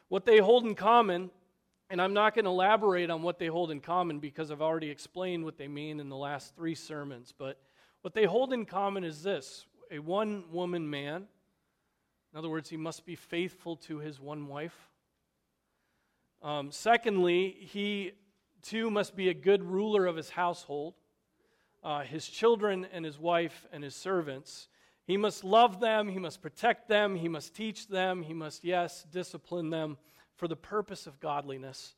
What 0.08 0.26
they 0.26 0.38
hold 0.38 0.64
in 0.64 0.76
common, 0.76 1.32
and 1.90 2.00
I'm 2.00 2.14
not 2.14 2.36
going 2.36 2.46
to 2.46 2.52
elaborate 2.52 3.10
on 3.10 3.24
what 3.24 3.40
they 3.40 3.48
hold 3.48 3.72
in 3.72 3.80
common 3.80 4.20
because 4.20 4.52
I've 4.52 4.62
already 4.62 4.92
explained 4.92 5.44
what 5.44 5.58
they 5.58 5.68
mean 5.68 6.00
in 6.00 6.08
the 6.08 6.16
last 6.16 6.56
three 6.56 6.76
sermons, 6.76 7.34
but 7.36 7.60
what 8.02 8.14
they 8.14 8.26
hold 8.26 8.54
in 8.54 8.66
common 8.66 9.04
is 9.04 9.24
this 9.24 9.66
a 9.90 9.98
one 9.98 10.44
woman 10.52 10.88
man. 10.88 11.26
In 12.34 12.40
other 12.40 12.50
words, 12.50 12.70
he 12.70 12.78
must 12.78 13.06
be 13.06 13.16
faithful 13.16 13.76
to 13.78 14.00
his 14.00 14.20
one 14.20 14.48
wife. 14.48 14.90
Um, 16.44 16.72
secondly, 16.72 17.56
he 17.60 18.12
too 18.62 18.92
must 18.92 19.16
be 19.16 19.30
a 19.30 19.34
good 19.34 19.64
ruler 19.64 20.06
of 20.06 20.16
his 20.16 20.30
household, 20.30 20.94
uh, 21.84 22.02
his 22.02 22.28
children 22.28 22.86
and 22.92 23.06
his 23.06 23.18
wife 23.18 23.66
and 23.72 23.84
his 23.84 23.96
servants. 23.96 24.68
He 25.06 25.16
must 25.16 25.44
love 25.44 25.80
them, 25.80 26.10
he 26.10 26.20
must 26.20 26.42
protect 26.42 26.90
them, 26.90 27.16
he 27.16 27.30
must 27.30 27.56
teach 27.56 27.88
them, 27.88 28.24
he 28.24 28.34
must, 28.34 28.64
yes, 28.64 29.06
discipline 29.12 29.70
them 29.70 29.98
for 30.36 30.48
the 30.48 30.56
purpose 30.56 31.08
of 31.08 31.20
godliness. 31.20 31.96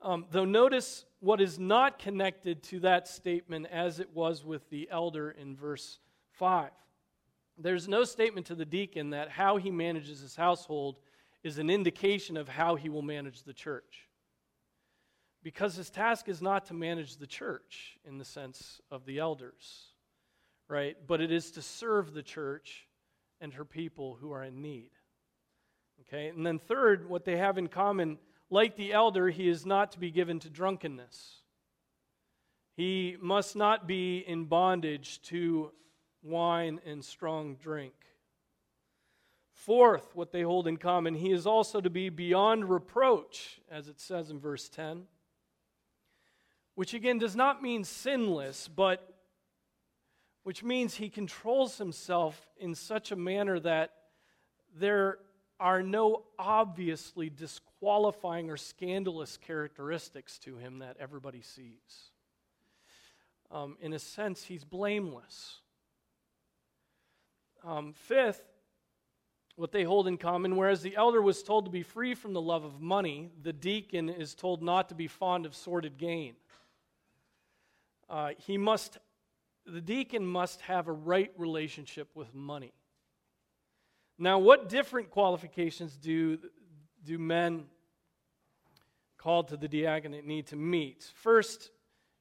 Um, 0.00 0.26
though 0.30 0.44
notice 0.44 1.04
what 1.20 1.40
is 1.40 1.58
not 1.58 1.98
connected 1.98 2.62
to 2.64 2.80
that 2.80 3.08
statement 3.08 3.66
as 3.70 4.00
it 4.00 4.10
was 4.14 4.44
with 4.44 4.68
the 4.70 4.88
elder 4.90 5.30
in 5.30 5.56
verse 5.56 5.98
5. 6.32 6.70
There's 7.58 7.88
no 7.88 8.04
statement 8.04 8.46
to 8.46 8.54
the 8.54 8.64
deacon 8.64 9.10
that 9.10 9.30
how 9.30 9.56
he 9.56 9.70
manages 9.70 10.20
his 10.20 10.36
household 10.36 10.96
is 11.42 11.58
an 11.58 11.70
indication 11.70 12.36
of 12.36 12.48
how 12.48 12.74
he 12.74 12.88
will 12.88 13.02
manage 13.02 13.42
the 13.42 13.52
church. 13.52 14.08
Because 15.42 15.76
his 15.76 15.90
task 15.90 16.28
is 16.28 16.42
not 16.42 16.66
to 16.66 16.74
manage 16.74 17.16
the 17.16 17.26
church 17.26 17.98
in 18.04 18.18
the 18.18 18.24
sense 18.24 18.80
of 18.90 19.06
the 19.06 19.18
elders 19.18 19.94
right? 20.68 20.96
But 21.06 21.20
it 21.20 21.30
is 21.30 21.50
to 21.52 21.62
serve 21.62 22.12
the 22.12 22.22
church 22.22 22.86
and 23.40 23.52
her 23.54 23.64
people 23.64 24.16
who 24.20 24.32
are 24.32 24.44
in 24.44 24.62
need. 24.62 24.90
Okay? 26.02 26.28
And 26.28 26.44
then, 26.44 26.58
third, 26.58 27.08
what 27.08 27.24
they 27.24 27.36
have 27.36 27.58
in 27.58 27.68
common, 27.68 28.18
like 28.50 28.76
the 28.76 28.92
elder, 28.92 29.28
he 29.28 29.48
is 29.48 29.66
not 29.66 29.92
to 29.92 29.98
be 29.98 30.10
given 30.10 30.38
to 30.40 30.50
drunkenness. 30.50 31.40
He 32.76 33.16
must 33.20 33.56
not 33.56 33.86
be 33.86 34.18
in 34.18 34.44
bondage 34.44 35.22
to 35.22 35.72
wine 36.26 36.80
and 36.84 37.04
strong 37.04 37.54
drink. 37.54 37.94
Fourth, 39.52 40.14
what 40.14 40.32
they 40.32 40.42
hold 40.42 40.68
in 40.68 40.76
common, 40.76 41.14
he 41.14 41.32
is 41.32 41.46
also 41.46 41.80
to 41.80 41.90
be 41.90 42.08
beyond 42.08 42.68
reproach, 42.68 43.60
as 43.70 43.88
it 43.88 44.00
says 44.00 44.30
in 44.30 44.38
verse 44.38 44.68
10, 44.68 45.04
which 46.74 46.92
again 46.94 47.18
does 47.18 47.34
not 47.34 47.62
mean 47.62 47.82
sinless, 47.82 48.68
but 48.68 49.14
which 50.42 50.62
means 50.62 50.94
he 50.94 51.08
controls 51.08 51.78
himself 51.78 52.48
in 52.58 52.74
such 52.74 53.10
a 53.10 53.16
manner 53.16 53.58
that 53.58 53.92
there 54.78 55.18
are 55.58 55.82
no 55.82 56.22
obviously 56.38 57.30
disqualifying 57.30 58.50
or 58.50 58.56
scandalous 58.56 59.36
characteristics 59.38 60.38
to 60.38 60.56
him 60.56 60.80
that 60.80 60.96
everybody 61.00 61.40
sees. 61.40 62.10
Um, 63.50 63.76
in 63.80 63.92
a 63.92 63.98
sense, 63.98 64.44
he's 64.44 64.64
blameless. 64.64 65.60
Um, 67.66 67.94
fifth, 67.94 68.44
what 69.56 69.72
they 69.72 69.82
hold 69.82 70.06
in 70.06 70.18
common, 70.18 70.54
whereas 70.54 70.82
the 70.82 70.94
elder 70.94 71.20
was 71.20 71.42
told 71.42 71.64
to 71.64 71.70
be 71.70 71.82
free 71.82 72.14
from 72.14 72.32
the 72.32 72.40
love 72.40 72.62
of 72.62 72.80
money, 72.80 73.32
the 73.42 73.52
deacon 73.52 74.08
is 74.08 74.36
told 74.36 74.62
not 74.62 74.88
to 74.90 74.94
be 74.94 75.08
fond 75.08 75.46
of 75.46 75.54
sordid 75.54 75.98
gain. 75.98 76.34
Uh, 78.08 78.30
he 78.38 78.56
must, 78.56 78.98
the 79.66 79.80
deacon 79.80 80.24
must 80.24 80.60
have 80.60 80.86
a 80.86 80.92
right 80.92 81.32
relationship 81.36 82.08
with 82.14 82.32
money. 82.32 82.72
Now, 84.16 84.38
what 84.38 84.68
different 84.68 85.10
qualifications 85.10 85.96
do, 85.96 86.38
do 87.04 87.18
men 87.18 87.64
called 89.18 89.48
to 89.48 89.56
the 89.56 89.66
diaconate 89.66 90.24
need 90.24 90.46
to 90.48 90.56
meet? 90.56 91.10
First, 91.16 91.72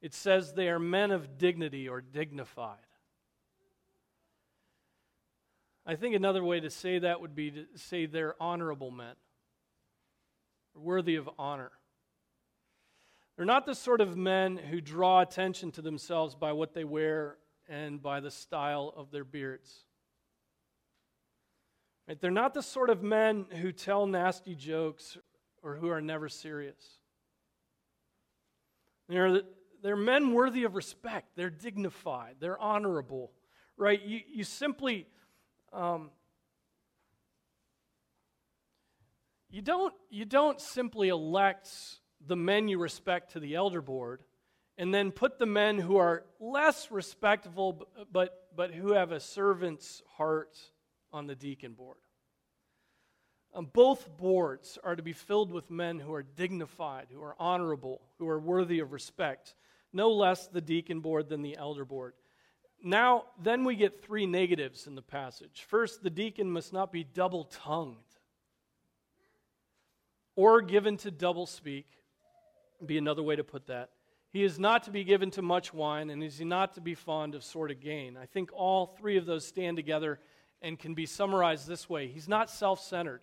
it 0.01 0.15
says 0.15 0.53
they 0.53 0.69
are 0.69 0.79
men 0.79 1.11
of 1.11 1.37
dignity 1.37 1.87
or 1.87 2.01
dignified. 2.01 2.79
I 5.85 5.95
think 5.95 6.15
another 6.15 6.43
way 6.43 6.59
to 6.59 6.69
say 6.69 6.99
that 6.99 7.21
would 7.21 7.35
be 7.35 7.51
to 7.51 7.65
say 7.75 8.05
they're 8.07 8.35
honorable 8.41 8.89
men, 8.89 9.15
worthy 10.73 11.15
of 11.15 11.29
honor. 11.37 11.71
They're 13.35 13.45
not 13.45 13.65
the 13.65 13.75
sort 13.75 14.01
of 14.01 14.15
men 14.15 14.57
who 14.57 14.81
draw 14.81 15.21
attention 15.21 15.71
to 15.73 15.81
themselves 15.81 16.35
by 16.35 16.53
what 16.53 16.73
they 16.73 16.83
wear 16.85 17.37
and 17.67 18.01
by 18.01 18.19
the 18.19 18.31
style 18.31 18.93
of 18.95 19.11
their 19.11 19.25
beards. 19.25 19.85
Right? 22.07 22.19
They're 22.19 22.31
not 22.31 22.53
the 22.53 22.63
sort 22.63 22.89
of 22.89 23.03
men 23.03 23.45
who 23.61 23.71
tell 23.71 24.07
nasty 24.07 24.55
jokes 24.55 25.17
or 25.61 25.75
who 25.75 25.89
are 25.89 26.01
never 26.01 26.29
serious. 26.29 26.99
They're, 29.09 29.41
they're 29.83 29.95
men 29.95 30.33
worthy 30.33 30.63
of 30.63 30.75
respect. 30.75 31.35
They're 31.35 31.49
dignified. 31.49 32.35
They're 32.39 32.59
honorable. 32.59 33.31
Right? 33.77 34.01
You, 34.01 34.21
you 34.27 34.43
simply. 34.43 35.07
Um, 35.75 36.09
you 39.49 39.61
don't, 39.61 39.93
you 40.09 40.23
don't 40.23 40.61
simply 40.61 41.09
elect 41.09 41.69
the 42.25 42.37
men 42.37 42.69
you 42.69 42.79
respect 42.79 43.33
to 43.33 43.41
the 43.41 43.55
elder 43.55 43.81
board 43.81 44.23
and 44.77 44.93
then 44.93 45.11
put 45.11 45.37
the 45.37 45.45
men 45.45 45.77
who 45.77 45.97
are 45.97 46.23
less 46.39 46.91
respectable 46.91 47.87
but, 48.09 48.47
but 48.55 48.71
who 48.71 48.93
have 48.93 49.11
a 49.11 49.19
servant's 49.19 50.01
heart 50.15 50.57
on 51.11 51.27
the 51.27 51.35
deacon 51.35 51.73
board. 51.73 51.97
Um, 53.53 53.69
both 53.71 54.17
boards 54.17 54.77
are 54.81 54.95
to 54.95 55.03
be 55.03 55.13
filled 55.13 55.51
with 55.51 55.69
men 55.69 55.99
who 55.99 56.13
are 56.13 56.23
dignified, 56.23 57.07
who 57.11 57.21
are 57.21 57.35
honorable, 57.37 58.01
who 58.17 58.29
are 58.29 58.39
worthy 58.39 58.79
of 58.79 58.93
respect, 58.93 59.55
no 59.91 60.09
less 60.11 60.47
the 60.47 60.61
deacon 60.61 61.01
board 61.01 61.27
than 61.27 61.41
the 61.41 61.57
elder 61.57 61.83
board. 61.83 62.13
Now, 62.83 63.25
then 63.41 63.63
we 63.63 63.75
get 63.75 64.03
three 64.03 64.25
negatives 64.25 64.85
in 64.87 64.95
the 64.95 65.01
passage. 65.01 65.65
First, 65.67 66.03
the 66.03 66.09
deacon 66.09 66.51
must 66.51 66.71
not 66.71 66.91
be 66.91 67.03
double 67.03 67.45
tongued 67.45 67.97
or 70.35 70.61
given 70.61 70.97
to 70.97 71.11
double 71.11 71.45
speak, 71.45 71.87
be 72.85 72.97
another 72.97 73.23
way 73.23 73.35
to 73.35 73.43
put 73.43 73.67
that. 73.67 73.89
He 74.29 74.43
is 74.43 74.59
not 74.59 74.83
to 74.83 74.91
be 74.91 75.05
given 75.05 75.31
to 75.31 75.41
much 75.41 75.73
wine, 75.73 76.09
and 76.09 76.21
is 76.21 76.41
not 76.41 76.73
to 76.73 76.81
be 76.81 76.93
fond 76.93 77.35
of 77.35 77.43
sordid 77.43 77.79
gain. 77.79 78.17
I 78.17 78.25
think 78.25 78.51
all 78.53 78.87
three 78.87 79.17
of 79.17 79.25
those 79.25 79.47
stand 79.47 79.77
together 79.77 80.19
and 80.61 80.77
can 80.77 80.93
be 80.93 81.05
summarized 81.05 81.67
this 81.67 81.89
way 81.89 82.07
He's 82.07 82.27
not 82.27 82.49
self 82.49 82.81
centered. 82.81 83.21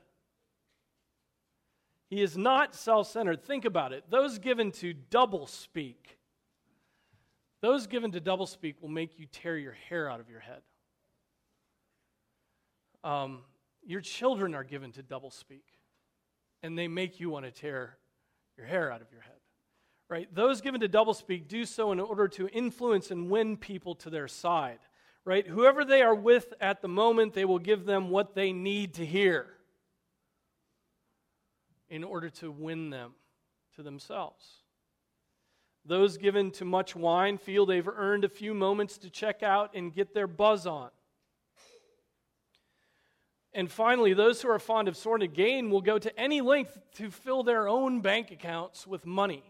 He 2.09 2.23
is 2.23 2.37
not 2.37 2.75
self 2.75 3.09
centered. 3.09 3.43
Think 3.43 3.65
about 3.65 3.93
it. 3.93 4.05
Those 4.09 4.39
given 4.39 4.73
to 4.73 4.95
double 4.95 5.47
speak, 5.47 6.19
those 7.63 7.87
given 7.87 8.11
to 8.13 8.21
double 8.21 8.47
speak 8.47 8.83
will 8.83 8.91
make 8.91 9.19
you 9.19 9.27
tear 9.27 9.57
your 9.57 9.77
hair 9.89 10.11
out 10.11 10.21
of 10.21 10.29
your 10.29 10.41
head. 10.41 10.61
Um, 13.05 13.41
your 13.85 14.01
children 14.01 14.55
are 14.55 14.65
given 14.65 14.93
to 14.93 15.03
double 15.03 15.31
speak, 15.31 15.65
and 16.63 16.77
they 16.77 16.89
make 16.89 17.21
you 17.21 17.31
want 17.31 17.47
to 17.47 17.51
tear 17.53 17.97
your 18.59 18.67
hair 18.67 18.93
out 18.93 19.01
of 19.01 19.07
your 19.13 19.23
head. 19.23 19.33
Right? 20.11 20.33
Those 20.35 20.61
given 20.61 20.81
to 20.83 20.89
double 20.89 21.15
speak 21.15 21.49
do 21.49 21.65
so 21.65 21.93
in 21.93 22.01
order 22.01 22.29
to 22.29 22.49
influence 22.49 23.11
and 23.11 23.31
win 23.31 23.57
people 23.57 23.95
to 23.97 24.11
their 24.11 24.29
side. 24.29 24.81
Right? 25.25 25.47
Whoever 25.47 25.85
they 25.85 26.03
are 26.03 26.15
with 26.15 26.53
at 26.61 26.83
the 26.83 26.89
moment, 26.89 27.33
they 27.33 27.45
will 27.45 27.61
give 27.61 27.87
them 27.87 28.11
what 28.11 28.35
they 28.35 28.53
need 28.53 28.95
to 28.95 29.07
hear 29.07 29.47
in 31.89 32.03
order 32.03 32.29
to 32.31 32.51
win 32.51 32.91
them 32.91 33.13
to 33.77 33.83
themselves. 33.83 34.62
Those 35.85 36.17
given 36.17 36.51
to 36.53 36.65
much 36.65 36.95
wine 36.95 37.39
feel 37.39 37.67
they've 37.67 37.89
earned 37.89 38.25
a 38.25 38.29
few 38.29 38.55
moments 38.55 38.99
to 38.99 39.11
check 39.11 39.43
out 39.43 39.75
and 39.75 39.95
get 39.95 40.15
their 40.15 40.27
buzz 40.27 40.67
on. 40.67 40.91
And 43.53 43.71
finally, 43.71 44.15
those 44.15 44.41
who 44.41 44.49
are 44.49 44.59
fond 44.59 44.89
of 44.89 44.97
sordid 44.97 45.35
gain 45.35 45.71
will 45.71 45.83
go 45.83 45.99
to 45.99 46.19
any 46.19 46.41
length 46.41 46.79
to 46.95 47.11
fill 47.11 47.43
their 47.43 47.69
own 47.69 48.01
bank 48.01 48.31
accounts 48.31 48.87
with 48.87 49.05
money. 49.05 49.43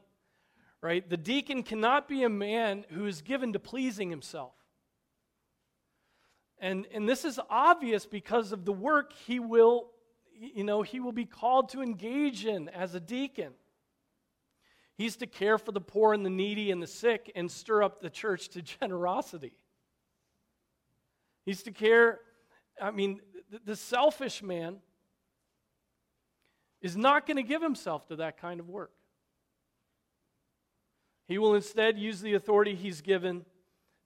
Right? 0.80 1.08
The 1.08 1.16
deacon 1.16 1.62
cannot 1.62 2.08
be 2.08 2.24
a 2.24 2.28
man 2.28 2.84
who 2.90 3.06
is 3.06 3.22
given 3.22 3.52
to 3.52 3.60
pleasing 3.60 4.10
himself. 4.10 4.54
And, 6.58 6.86
and 6.92 7.08
this 7.08 7.24
is 7.24 7.38
obvious 7.48 8.06
because 8.06 8.50
of 8.50 8.64
the 8.64 8.72
work 8.72 9.12
he 9.12 9.38
will 9.38 9.92
you 10.42 10.64
know, 10.64 10.82
he 10.82 11.00
will 11.00 11.12
be 11.12 11.24
called 11.24 11.68
to 11.70 11.82
engage 11.82 12.44
in 12.44 12.68
as 12.68 12.94
a 12.94 13.00
deacon. 13.00 13.52
He's 14.96 15.16
to 15.16 15.26
care 15.26 15.58
for 15.58 15.72
the 15.72 15.80
poor 15.80 16.12
and 16.12 16.24
the 16.24 16.30
needy 16.30 16.70
and 16.70 16.82
the 16.82 16.86
sick 16.86 17.32
and 17.34 17.50
stir 17.50 17.82
up 17.82 18.00
the 18.00 18.10
church 18.10 18.48
to 18.50 18.62
generosity. 18.80 19.52
He's 21.44 21.62
to 21.64 21.72
care, 21.72 22.20
I 22.80 22.90
mean, 22.90 23.20
the, 23.64 23.76
selfish 23.76 24.42
man 24.42 24.76
is 26.80 26.96
not 26.96 27.26
going 27.26 27.36
to 27.36 27.42
give 27.42 27.62
himself 27.62 28.06
to 28.08 28.16
that 28.16 28.38
kind 28.38 28.60
of 28.60 28.68
work. 28.68 28.92
He 31.26 31.38
will 31.38 31.54
instead 31.54 31.98
use 31.98 32.20
the 32.20 32.34
authority 32.34 32.74
he's 32.74 33.00
given 33.00 33.44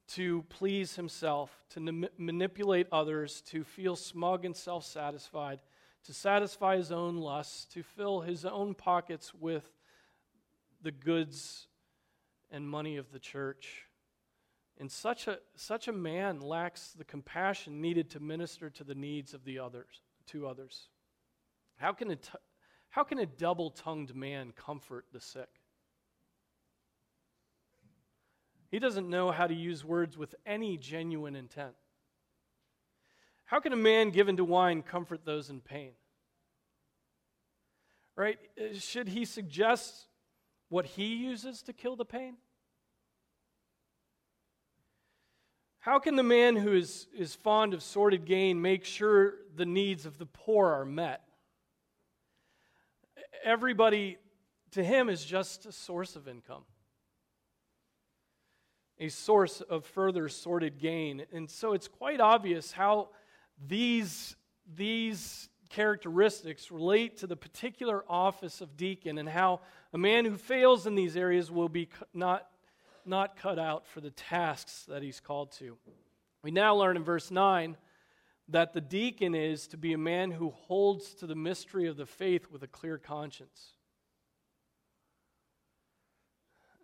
to 0.09 0.43
please 0.49 0.95
himself, 0.95 1.51
to 1.71 2.09
manipulate 2.17 2.87
others, 2.91 3.41
to 3.41 3.63
feel 3.63 3.95
smug 3.95 4.45
and 4.45 4.55
self 4.55 4.85
satisfied, 4.85 5.59
to 6.05 6.13
satisfy 6.13 6.77
his 6.77 6.91
own 6.91 7.17
lusts, 7.17 7.65
to 7.73 7.83
fill 7.83 8.21
his 8.21 8.45
own 8.45 8.73
pockets 8.73 9.33
with 9.33 9.69
the 10.81 10.91
goods 10.91 11.67
and 12.51 12.69
money 12.69 12.97
of 12.97 13.11
the 13.11 13.19
church. 13.19 13.85
And 14.79 14.91
such 14.91 15.27
a, 15.27 15.39
such 15.55 15.87
a 15.87 15.91
man 15.91 16.39
lacks 16.39 16.93
the 16.97 17.03
compassion 17.03 17.81
needed 17.81 18.11
to 18.11 18.19
minister 18.19 18.69
to 18.69 18.83
the 18.83 18.95
needs 18.95 19.33
of 19.33 19.43
the 19.43 19.59
others, 19.59 20.01
to 20.27 20.47
others. 20.47 20.89
How 21.77 21.93
can 21.93 22.11
a, 22.11 22.15
t- 22.15 22.29
how 22.89 23.03
can 23.03 23.19
a 23.19 23.25
double 23.25 23.71
tongued 23.71 24.15
man 24.15 24.53
comfort 24.55 25.05
the 25.11 25.19
sick? 25.19 25.49
He 28.69 28.79
doesn't 28.79 29.09
know 29.09 29.31
how 29.31 29.47
to 29.47 29.53
use 29.53 29.85
words 29.85 30.17
with 30.17 30.35
any 30.45 30.77
genuine 30.77 31.35
intent. 31.35 31.73
How 33.45 33.59
can 33.61 33.71
a 33.71 33.77
man 33.77 34.09
given 34.09 34.37
to 34.37 34.43
wine 34.43 34.81
comfort 34.81 35.21
those 35.23 35.49
in 35.49 35.61
pain? 35.61 35.91
Right? 38.15 38.37
Uh, 38.59 38.77
should 38.77 39.07
he 39.07 39.23
suggest 39.23 40.06
what 40.69 40.85
he 40.85 41.15
uses 41.15 41.61
to 41.63 41.73
kill 41.73 41.95
the 41.95 42.05
pain? 42.05 42.37
How 45.79 45.99
can 45.99 46.17
the 46.17 46.23
man 46.23 46.57
who 46.57 46.73
is, 46.73 47.07
is 47.17 47.33
fond 47.33 47.73
of 47.73 47.81
sordid 47.81 48.25
gain 48.25 48.61
make 48.61 48.83
sure 48.83 49.35
the 49.55 49.65
needs 49.65 50.05
of 50.05 50.17
the 50.17 50.25
poor 50.25 50.67
are 50.67 50.83
met? 50.83 51.21
Everybody 53.43 54.17
to 54.71 54.83
him 54.83 55.07
is 55.07 55.23
just 55.23 55.65
a 55.65 55.71
source 55.71 56.17
of 56.17 56.27
income, 56.27 56.63
a 58.99 59.07
source 59.07 59.61
of 59.61 59.85
further 59.85 60.27
sordid 60.27 60.77
gain. 60.77 61.23
And 61.31 61.49
so 61.49 61.71
it's 61.71 61.87
quite 61.87 62.19
obvious 62.19 62.73
how 62.73 63.09
these, 63.65 64.35
these 64.75 65.47
characteristics 65.69 66.71
relate 66.71 67.17
to 67.17 67.27
the 67.27 67.35
particular 67.35 68.03
office 68.07 68.61
of 68.61 68.77
deacon 68.77 69.17
and 69.17 69.27
how 69.27 69.61
a 69.93 69.97
man 69.97 70.25
who 70.25 70.37
fails 70.37 70.87
in 70.87 70.95
these 70.95 71.15
areas 71.17 71.51
will 71.51 71.69
be 71.69 71.89
not, 72.13 72.47
not 73.05 73.37
cut 73.37 73.59
out 73.59 73.87
for 73.87 74.01
the 74.01 74.11
tasks 74.11 74.85
that 74.87 75.01
he's 75.01 75.19
called 75.19 75.51
to. 75.53 75.77
We 76.43 76.51
now 76.51 76.75
learn 76.75 76.97
in 76.97 77.03
verse 77.03 77.31
9 77.31 77.77
that 78.49 78.73
the 78.73 78.81
deacon 78.81 79.35
is 79.35 79.67
to 79.67 79.77
be 79.77 79.93
a 79.93 79.97
man 79.97 80.31
who 80.31 80.51
holds 80.51 81.13
to 81.15 81.27
the 81.27 81.35
mystery 81.35 81.87
of 81.87 81.97
the 81.97 82.05
faith 82.05 82.49
with 82.49 82.63
a 82.63 82.67
clear 82.67 82.97
conscience. 82.97 83.73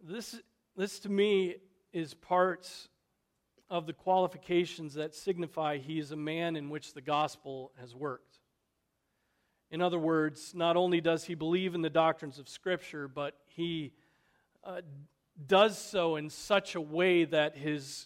This, 0.03 0.35
this 0.75 0.99
to 0.99 1.09
me 1.09 1.55
is 1.93 2.13
part 2.13 2.69
of 3.69 3.87
the 3.87 3.93
qualifications 3.93 4.95
that 4.95 5.15
signify 5.15 5.77
he 5.77 5.97
is 5.97 6.11
a 6.11 6.17
man 6.17 6.55
in 6.55 6.69
which 6.69 6.93
the 6.93 7.01
gospel 7.01 7.71
has 7.79 7.95
worked. 7.95 8.32
In 9.73 9.81
other 9.81 9.97
words, 9.97 10.53
not 10.53 10.77
only 10.77 11.01
does 11.01 11.23
he 11.23 11.33
believe 11.33 11.73
in 11.73 11.81
the 11.81 11.89
doctrines 11.89 12.37
of 12.37 12.47
Scripture, 12.47 13.07
but 13.07 13.35
he 13.47 13.91
uh, 14.63 14.81
does 15.47 15.79
so 15.79 16.15
in 16.15 16.29
such 16.29 16.75
a 16.75 16.79
way 16.79 17.25
that 17.25 17.57
his, 17.57 18.05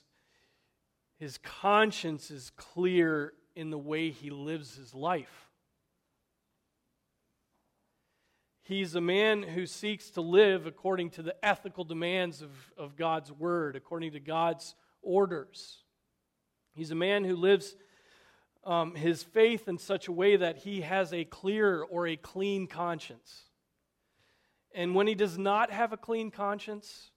his 1.20 1.38
conscience 1.40 2.32
is 2.32 2.52
clear 2.56 3.34
in 3.54 3.70
the 3.70 3.78
way 3.78 4.12
he 4.12 4.30
lives 4.30 4.78
his 4.78 4.96
life. 4.96 5.50
He's 8.62 8.96
a 8.96 9.02
man 9.02 9.44
who 9.44 9.66
seeks 9.66 10.10
to 10.12 10.22
live 10.22 10.68
according 10.68 11.10
to 11.12 11.22
the 11.22 11.36
ethical 11.46 11.84
demands 11.84 12.42
of, 12.42 12.52
of 12.78 12.96
God's 12.96 13.30
word, 13.30 13.76
according 13.76 14.14
to 14.14 14.22
God's 14.22 14.74
orders. 15.02 15.80
He's 16.74 16.92
a 16.92 16.96
man 16.96 17.26
who 17.26 17.36
lives 17.36 17.76
um, 18.68 18.96
his 18.96 19.24
faith 19.24 19.68
in 19.70 19.78
such 19.78 20.10
a 20.10 20.12
way 20.12 20.36
that 20.36 20.58
he 20.58 20.82
has 20.82 21.14
a 21.14 21.24
clear 21.24 21.82
or 21.82 22.06
a 22.06 22.18
clean 22.18 22.68
conscience. 22.68 23.44
And 24.76 24.94
when 24.94 25.08
he 25.08 25.16
does 25.16 25.38
not 25.38 25.72
have 25.72 25.94
a 25.94 25.98
clean 25.98 26.30
conscience, 26.30 27.12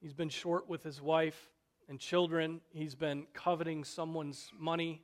he's 0.00 0.12
been 0.12 0.28
short 0.28 0.68
with 0.68 0.82
his 0.82 1.00
wife 1.00 1.50
and 1.88 2.00
children, 2.00 2.60
he's 2.70 2.96
been 2.96 3.26
coveting 3.32 3.84
someone's 3.84 4.50
money, 4.58 5.02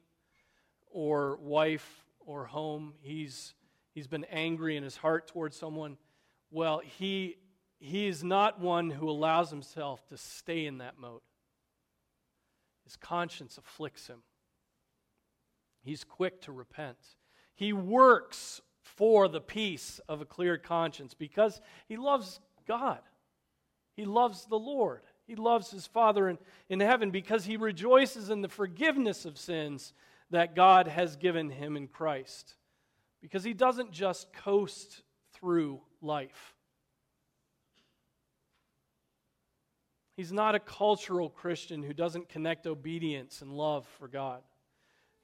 or 0.90 1.36
wife 1.36 2.04
or 2.18 2.46
home. 2.46 2.94
He's, 3.00 3.54
he's 3.94 4.06
been 4.06 4.24
angry 4.24 4.76
in 4.76 4.82
his 4.82 4.96
heart 4.96 5.28
towards 5.28 5.56
someone. 5.56 5.96
Well, 6.50 6.80
he, 6.84 7.36
he 7.78 8.08
is 8.08 8.24
not 8.24 8.60
one 8.60 8.90
who 8.90 9.08
allows 9.08 9.50
himself 9.50 10.06
to 10.08 10.16
stay 10.16 10.66
in 10.66 10.78
that 10.78 10.98
mode. 10.98 11.20
His 12.84 12.96
conscience 12.96 13.58
afflicts 13.58 14.06
him. 14.06 14.22
He's 15.82 16.04
quick 16.04 16.40
to 16.42 16.52
repent. 16.52 16.98
He 17.54 17.72
works 17.72 18.60
for 18.82 19.28
the 19.28 19.40
peace 19.40 20.00
of 20.08 20.20
a 20.20 20.26
clear 20.26 20.58
conscience 20.58 21.14
because 21.14 21.60
he 21.86 21.96
loves 21.96 22.40
God. 22.66 23.00
He 23.94 24.04
loves 24.04 24.46
the 24.46 24.58
Lord. 24.58 25.02
He 25.26 25.34
loves 25.34 25.70
his 25.70 25.86
Father 25.86 26.28
in, 26.28 26.38
in 26.68 26.80
heaven 26.80 27.10
because 27.10 27.44
he 27.44 27.56
rejoices 27.56 28.30
in 28.30 28.42
the 28.42 28.48
forgiveness 28.48 29.24
of 29.24 29.38
sins 29.38 29.92
that 30.30 30.54
God 30.54 30.88
has 30.88 31.16
given 31.16 31.50
him 31.50 31.76
in 31.76 31.88
Christ. 31.88 32.54
Because 33.20 33.44
he 33.44 33.54
doesn't 33.54 33.92
just 33.92 34.32
coast 34.32 35.02
through 35.32 35.80
life. 36.00 36.54
He's 40.16 40.32
not 40.32 40.54
a 40.54 40.60
cultural 40.60 41.30
Christian 41.30 41.82
who 41.82 41.92
doesn't 41.92 42.28
connect 42.28 42.66
obedience 42.66 43.42
and 43.42 43.52
love 43.52 43.86
for 43.98 44.08
God. 44.08 44.42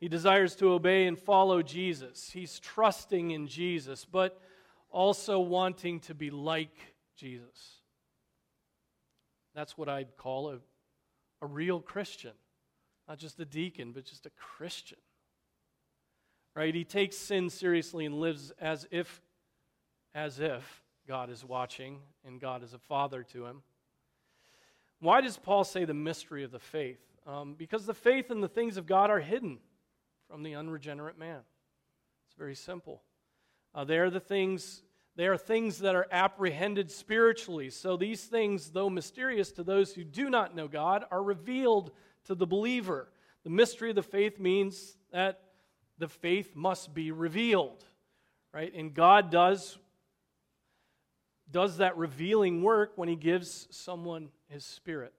He 0.04 0.08
desires 0.08 0.54
to 0.56 0.70
obey 0.70 1.06
and 1.06 1.18
follow 1.18 1.62
Jesus. 1.62 2.28
He's 2.30 2.58
trusting 2.60 3.30
in 3.30 3.46
Jesus, 3.46 4.04
but 4.04 4.38
also 4.90 5.40
wanting 5.40 6.00
to 6.00 6.14
be 6.14 6.28
like 6.28 6.76
Jesus. 7.16 7.80
That's 9.54 9.78
what 9.78 9.88
I'd 9.88 10.18
call 10.18 10.50
a, 10.50 10.58
a 11.40 11.46
real 11.46 11.80
Christian. 11.80 12.32
Not 13.08 13.16
just 13.16 13.40
a 13.40 13.46
deacon, 13.46 13.92
but 13.92 14.04
just 14.04 14.26
a 14.26 14.30
Christian. 14.38 14.98
Right? 16.54 16.74
He 16.74 16.84
takes 16.84 17.16
sin 17.16 17.48
seriously 17.48 18.04
and 18.04 18.16
lives 18.20 18.52
as 18.60 18.86
if 18.90 19.22
as 20.14 20.38
if 20.38 20.82
God 21.08 21.30
is 21.30 21.42
watching 21.42 22.00
and 22.26 22.38
God 22.38 22.62
is 22.62 22.74
a 22.74 22.78
father 22.78 23.22
to 23.32 23.46
him. 23.46 23.62
Why 25.00 25.22
does 25.22 25.38
Paul 25.38 25.64
say 25.64 25.86
the 25.86 25.94
mystery 25.94 26.44
of 26.44 26.50
the 26.50 26.58
faith? 26.58 27.00
Um, 27.26 27.54
because 27.54 27.86
the 27.86 27.94
faith 27.94 28.30
and 28.30 28.42
the 28.42 28.48
things 28.48 28.76
of 28.76 28.84
God 28.84 29.08
are 29.08 29.20
hidden 29.20 29.60
from 30.34 30.42
the 30.42 30.56
unregenerate 30.56 31.16
man. 31.16 31.38
It's 32.26 32.36
very 32.36 32.56
simple. 32.56 33.04
Uh, 33.72 33.84
they 33.84 33.98
are 33.98 34.10
the 34.10 34.18
things. 34.18 34.82
They 35.14 35.28
are 35.28 35.36
things 35.36 35.78
that 35.78 35.94
are 35.94 36.08
apprehended 36.10 36.90
spiritually. 36.90 37.70
So 37.70 37.96
these 37.96 38.24
things, 38.24 38.72
though 38.72 38.90
mysterious 38.90 39.52
to 39.52 39.62
those 39.62 39.92
who 39.92 40.02
do 40.02 40.28
not 40.28 40.56
know 40.56 40.66
God, 40.66 41.04
are 41.12 41.22
revealed 41.22 41.92
to 42.24 42.34
the 42.34 42.48
believer. 42.48 43.12
The 43.44 43.50
mystery 43.50 43.90
of 43.90 43.94
the 43.94 44.02
faith 44.02 44.40
means 44.40 44.96
that 45.12 45.40
the 45.98 46.08
faith 46.08 46.56
must 46.56 46.92
be 46.92 47.12
revealed, 47.12 47.84
right? 48.52 48.74
And 48.74 48.92
God 48.92 49.30
does 49.30 49.78
does 51.48 51.76
that 51.76 51.96
revealing 51.96 52.60
work 52.60 52.94
when 52.96 53.08
he 53.08 53.14
gives 53.14 53.68
someone 53.70 54.30
his 54.48 54.64
spirit, 54.64 55.14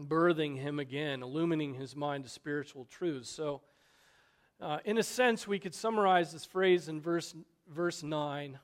birthing 0.00 0.58
him 0.58 0.80
again, 0.80 1.22
illumining 1.22 1.74
his 1.74 1.94
mind 1.94 2.24
to 2.24 2.30
spiritual 2.30 2.86
truths. 2.86 3.30
So, 3.30 3.60
uh, 4.60 4.78
in 4.84 4.98
a 4.98 5.02
sense, 5.02 5.46
we 5.46 5.58
could 5.58 5.74
summarize 5.74 6.32
this 6.32 6.44
phrase 6.44 6.88
in 6.88 7.00
verse, 7.00 7.34
verse 7.68 8.02
9 8.02 8.58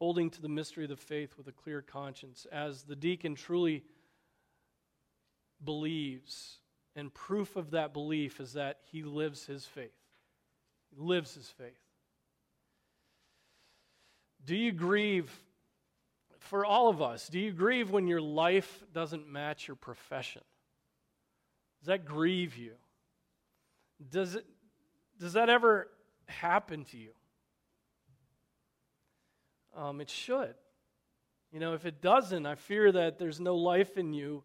holding 0.00 0.30
to 0.30 0.40
the 0.40 0.48
mystery 0.48 0.84
of 0.84 0.90
the 0.90 0.96
faith 0.96 1.36
with 1.36 1.46
a 1.46 1.52
clear 1.52 1.82
conscience, 1.82 2.46
as 2.50 2.82
the 2.84 2.96
deacon 2.96 3.34
truly 3.34 3.84
believes. 5.62 6.56
And 6.96 7.12
proof 7.12 7.54
of 7.54 7.72
that 7.72 7.92
belief 7.92 8.40
is 8.40 8.54
that 8.54 8.78
he 8.90 9.02
lives 9.02 9.44
his 9.44 9.66
faith. 9.66 9.92
He 10.90 11.00
lives 11.00 11.34
his 11.34 11.48
faith. 11.48 11.78
Do 14.44 14.56
you 14.56 14.72
grieve, 14.72 15.30
for 16.38 16.64
all 16.64 16.88
of 16.88 17.02
us, 17.02 17.28
do 17.28 17.38
you 17.38 17.52
grieve 17.52 17.90
when 17.90 18.06
your 18.06 18.22
life 18.22 18.82
doesn't 18.94 19.28
match 19.28 19.68
your 19.68 19.76
profession? 19.76 20.42
Does 21.80 21.88
that 21.88 22.06
grieve 22.06 22.56
you? 22.56 22.72
Does, 24.08 24.36
it, 24.36 24.46
does 25.18 25.34
that 25.34 25.48
ever 25.48 25.88
happen 26.26 26.84
to 26.86 26.96
you? 26.96 27.10
Um, 29.76 30.00
it 30.00 30.08
should. 30.08 30.54
You 31.52 31.60
know, 31.60 31.74
if 31.74 31.84
it 31.84 32.00
doesn't, 32.00 32.46
I 32.46 32.54
fear 32.54 32.92
that 32.92 33.18
there's 33.18 33.40
no 33.40 33.56
life 33.56 33.96
in 33.98 34.12
you 34.12 34.44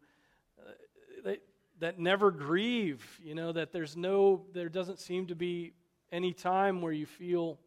that, 1.24 1.42
that 1.80 2.00
never 2.00 2.32
grieve, 2.32 3.04
you 3.24 3.36
know, 3.36 3.52
that 3.52 3.72
there's 3.72 3.96
no, 3.96 4.46
there 4.54 4.70
doesn't 4.70 5.00
seem 5.00 5.28
to 5.28 5.36
be 5.36 5.74
any 6.12 6.34
time 6.34 6.82
where 6.82 6.94
you 6.94 7.06
feel 7.06 7.60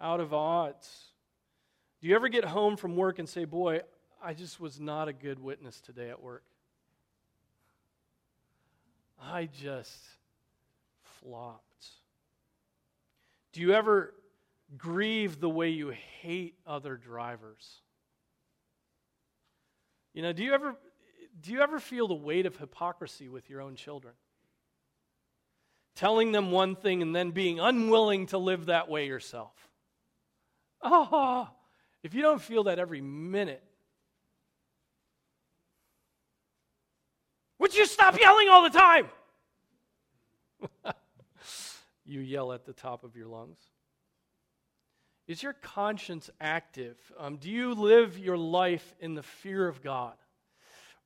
out 0.00 0.20
of 0.20 0.32
odds. 0.32 1.12
Do 2.00 2.08
you 2.08 2.14
ever 2.14 2.28
get 2.28 2.44
home 2.44 2.76
from 2.76 2.96
work 2.96 3.18
and 3.18 3.28
say, 3.28 3.44
Boy, 3.44 3.80
I 4.22 4.34
just 4.34 4.60
was 4.60 4.80
not 4.80 5.08
a 5.08 5.12
good 5.12 5.38
witness 5.38 5.80
today 5.80 6.10
at 6.10 6.22
work? 6.22 6.44
I 9.20 9.46
just 9.46 9.98
flopped. 11.20 11.62
Do 13.52 13.60
you 13.60 13.72
ever 13.72 14.12
grieve 14.76 15.40
the 15.40 15.48
way 15.48 15.70
you 15.70 15.92
hate 16.20 16.56
other 16.66 16.96
drivers? 16.96 17.80
You 20.12 20.22
know, 20.22 20.32
do 20.32 20.42
you 20.42 20.52
ever 20.52 20.76
do 21.40 21.52
you 21.52 21.60
ever 21.60 21.78
feel 21.78 22.08
the 22.08 22.14
weight 22.14 22.46
of 22.46 22.56
hypocrisy 22.56 23.28
with 23.28 23.50
your 23.50 23.60
own 23.60 23.76
children? 23.76 24.14
Telling 25.94 26.32
them 26.32 26.50
one 26.50 26.76
thing 26.76 27.02
and 27.02 27.14
then 27.14 27.30
being 27.30 27.60
unwilling 27.60 28.26
to 28.26 28.38
live 28.38 28.66
that 28.66 28.88
way 28.88 29.06
yourself. 29.06 29.52
Oh, 30.82 31.48
if 32.02 32.14
you 32.14 32.22
don't 32.22 32.40
feel 32.40 32.64
that 32.64 32.78
every 32.78 33.00
minute, 33.00 33.62
would 37.58 37.74
you 37.74 37.86
stop 37.86 38.18
yelling 38.18 38.48
all 38.48 38.62
the 38.62 38.78
time? 38.78 39.08
you 42.06 42.20
yell 42.20 42.52
at 42.52 42.64
the 42.64 42.72
top 42.72 43.04
of 43.04 43.16
your 43.16 43.26
lungs. 43.26 43.58
Is 45.26 45.42
your 45.42 45.54
conscience 45.54 46.30
active? 46.40 46.96
Um, 47.18 47.36
do 47.36 47.50
you 47.50 47.74
live 47.74 48.18
your 48.18 48.38
life 48.38 48.94
in 49.00 49.14
the 49.14 49.22
fear 49.22 49.66
of 49.66 49.82
God? 49.82 50.14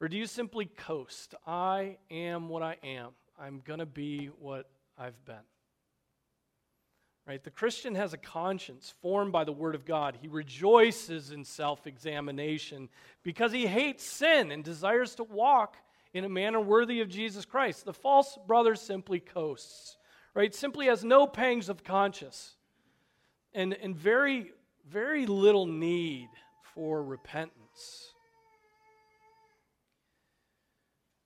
Or 0.01 0.09
do 0.09 0.17
you 0.17 0.27
simply 0.27 0.67
coast? 0.67 1.35
I 1.47 1.97
am 2.11 2.49
what 2.49 2.63
I 2.63 2.77
am. 2.83 3.11
I'm 3.41 3.63
going 3.65 3.79
to 3.79 3.87
be 3.87 4.27
what 4.27 4.69
I've 4.99 5.25
been. 5.25 5.37
Right? 7.27 7.43
The 7.43 7.51
Christian 7.51 7.95
has 7.95 8.13
a 8.13 8.19
conscience 8.19 8.95
formed 9.03 9.33
by 9.33 9.45
the 9.45 9.53
Word 9.53 9.75
of 9.75 9.85
God. 9.85 10.19
He 10.21 10.29
rejoices 10.29 11.31
in 11.31 11.45
self 11.45 11.87
examination 11.87 12.89
because 13.23 13.53
he 13.53 13.67
hates 13.67 14.05
sin 14.05 14.51
and 14.51 14.65
desires 14.65 15.15
to 15.17 15.25
walk 15.25 15.77
in 16.13 16.25
a 16.25 16.29
manner 16.29 16.61
worthy 16.61 17.01
of 17.01 17.09
Jesus 17.09 17.45
Christ. 17.45 17.85
The 17.85 17.93
false 17.93 18.39
brother 18.47 18.75
simply 18.75 19.21
coasts, 19.21 19.97
right? 20.35 20.55
Simply 20.55 20.87
has 20.87 21.05
no 21.05 21.27
pangs 21.27 21.69
of 21.69 21.85
conscience 21.85 22.57
and, 23.53 23.75
and 23.75 23.97
very, 23.97 24.53
very 24.89 25.27
little 25.27 25.67
need 25.67 26.29
for 26.75 27.03
repentance. 27.03 28.13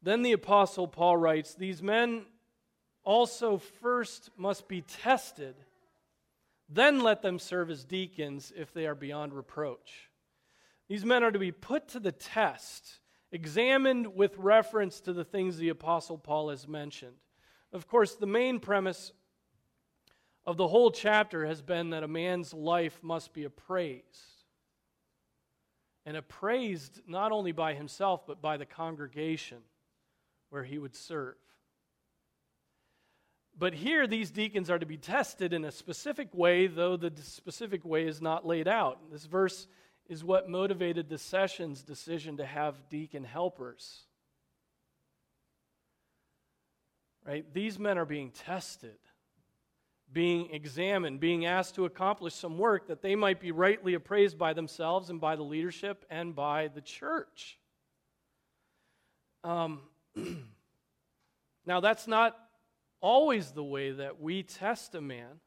Then 0.02 0.22
the 0.22 0.32
Apostle 0.32 0.86
Paul 0.86 1.16
writes 1.16 1.54
These 1.54 1.82
men 1.82 2.26
also 3.04 3.58
first 3.58 4.30
must 4.36 4.68
be 4.68 4.82
tested, 4.82 5.54
then 6.68 7.02
let 7.02 7.22
them 7.22 7.38
serve 7.38 7.70
as 7.70 7.84
deacons 7.84 8.52
if 8.56 8.72
they 8.72 8.86
are 8.86 8.94
beyond 8.94 9.34
reproach. 9.34 10.10
These 10.88 11.04
men 11.04 11.22
are 11.22 11.30
to 11.30 11.38
be 11.38 11.52
put 11.52 11.88
to 11.88 12.00
the 12.00 12.12
test, 12.12 13.00
examined 13.32 14.14
with 14.14 14.36
reference 14.36 15.00
to 15.02 15.12
the 15.12 15.24
things 15.24 15.56
the 15.56 15.70
Apostle 15.70 16.18
Paul 16.18 16.50
has 16.50 16.68
mentioned. 16.68 17.16
Of 17.74 17.88
course, 17.88 18.14
the 18.14 18.26
main 18.26 18.60
premise 18.60 19.12
of 20.46 20.56
the 20.56 20.68
whole 20.68 20.92
chapter 20.92 21.44
has 21.44 21.60
been 21.60 21.90
that 21.90 22.04
a 22.04 22.08
man's 22.08 22.54
life 22.54 23.00
must 23.02 23.34
be 23.34 23.42
appraised. 23.42 24.04
And 26.06 26.16
appraised 26.16 27.00
not 27.08 27.32
only 27.32 27.50
by 27.50 27.74
himself, 27.74 28.26
but 28.26 28.40
by 28.40 28.58
the 28.58 28.66
congregation 28.66 29.58
where 30.50 30.62
he 30.62 30.78
would 30.78 30.94
serve. 30.94 31.34
But 33.58 33.74
here, 33.74 34.06
these 34.06 34.30
deacons 34.30 34.70
are 34.70 34.78
to 34.78 34.86
be 34.86 34.96
tested 34.96 35.52
in 35.52 35.64
a 35.64 35.72
specific 35.72 36.28
way, 36.32 36.68
though 36.68 36.96
the 36.96 37.12
specific 37.22 37.84
way 37.84 38.06
is 38.06 38.22
not 38.22 38.46
laid 38.46 38.68
out. 38.68 39.10
This 39.10 39.24
verse 39.24 39.66
is 40.08 40.22
what 40.22 40.48
motivated 40.48 41.08
the 41.08 41.18
session's 41.18 41.82
decision 41.82 42.36
to 42.36 42.44
have 42.44 42.88
deacon 42.88 43.24
helpers. 43.24 44.06
Right? 47.26 47.44
These 47.54 47.78
men 47.78 47.96
are 47.96 48.04
being 48.04 48.30
tested, 48.30 48.98
being 50.12 50.50
examined, 50.50 51.20
being 51.20 51.46
asked 51.46 51.74
to 51.76 51.86
accomplish 51.86 52.34
some 52.34 52.58
work 52.58 52.88
that 52.88 53.00
they 53.00 53.16
might 53.16 53.40
be 53.40 53.50
rightly 53.50 53.94
appraised 53.94 54.38
by 54.38 54.52
themselves 54.52 55.08
and 55.08 55.20
by 55.20 55.36
the 55.36 55.42
leadership 55.42 56.04
and 56.10 56.34
by 56.34 56.68
the 56.68 56.82
church. 56.82 57.58
Um, 59.42 59.80
now, 61.66 61.80
that's 61.80 62.06
not 62.06 62.36
always 63.00 63.52
the 63.52 63.64
way 63.64 63.90
that 63.92 64.20
we 64.20 64.42
test 64.42 64.94
a 64.94 65.00
man 65.00 65.40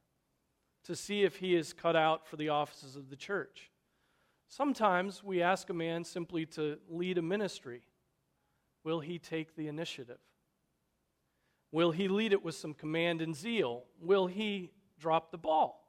to 0.84 0.96
see 0.96 1.24
if 1.24 1.36
he 1.38 1.56
is 1.56 1.74
cut 1.74 1.96
out 1.96 2.28
for 2.28 2.38
the 2.38 2.50
offices 2.50 2.96
of 2.96 3.10
the 3.10 3.16
church. 3.16 3.72
Sometimes 4.48 5.24
we 5.24 5.42
ask 5.42 5.70
a 5.70 5.74
man 5.74 6.04
simply 6.04 6.46
to 6.46 6.78
lead 6.90 7.18
a 7.18 7.22
ministry. 7.22 7.82
Will 8.84 9.02
he 9.02 9.20
take 9.20 9.56
the 9.56 9.68
initiative? 9.68 10.20
Will 11.72 11.92
he 11.92 12.08
lead 12.08 12.34
it 12.34 12.44
with 12.44 12.56
some 12.56 12.74
command 12.74 13.22
and 13.22 13.36
zeal? 13.36 13.84
Will 14.00 14.28
he 14.28 14.72
drop 15.00 15.32
the 15.32 15.38
ball? 15.38 15.84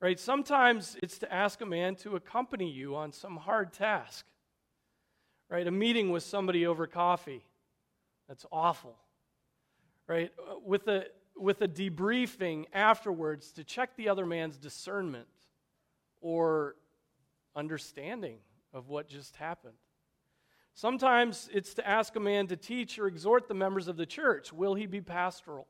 Right? 0.00 0.20
Sometimes 0.20 0.96
it's 1.02 1.18
to 1.18 1.32
ask 1.32 1.60
a 1.60 1.66
man 1.66 1.96
to 1.96 2.16
accompany 2.16 2.70
you 2.70 2.94
on 2.94 3.12
some 3.12 3.36
hard 3.36 3.72
task. 3.72 4.26
Right? 5.48 5.66
A 5.66 5.70
meeting 5.70 6.10
with 6.10 6.22
somebody 6.22 6.66
over 6.66 6.86
coffee. 6.86 7.44
That's 8.28 8.44
awful 8.52 8.96
right? 10.06 10.32
Uh, 10.38 10.56
with 10.64 10.88
a, 10.88 11.06
with 11.36 11.62
a 11.62 11.68
debriefing 11.68 12.66
afterwards 12.72 13.52
to 13.52 13.64
check 13.64 13.96
the 13.96 14.08
other 14.08 14.26
man's 14.26 14.56
discernment 14.56 15.26
or 16.20 16.76
understanding 17.56 18.38
of 18.72 18.88
what 18.88 19.08
just 19.08 19.36
happened. 19.36 19.74
Sometimes 20.74 21.48
it's 21.52 21.74
to 21.74 21.88
ask 21.88 22.16
a 22.16 22.20
man 22.20 22.48
to 22.48 22.56
teach 22.56 22.98
or 22.98 23.06
exhort 23.06 23.46
the 23.46 23.54
members 23.54 23.86
of 23.86 23.96
the 23.96 24.06
church. 24.06 24.52
Will 24.52 24.74
he 24.74 24.86
be 24.86 25.00
pastoral? 25.00 25.68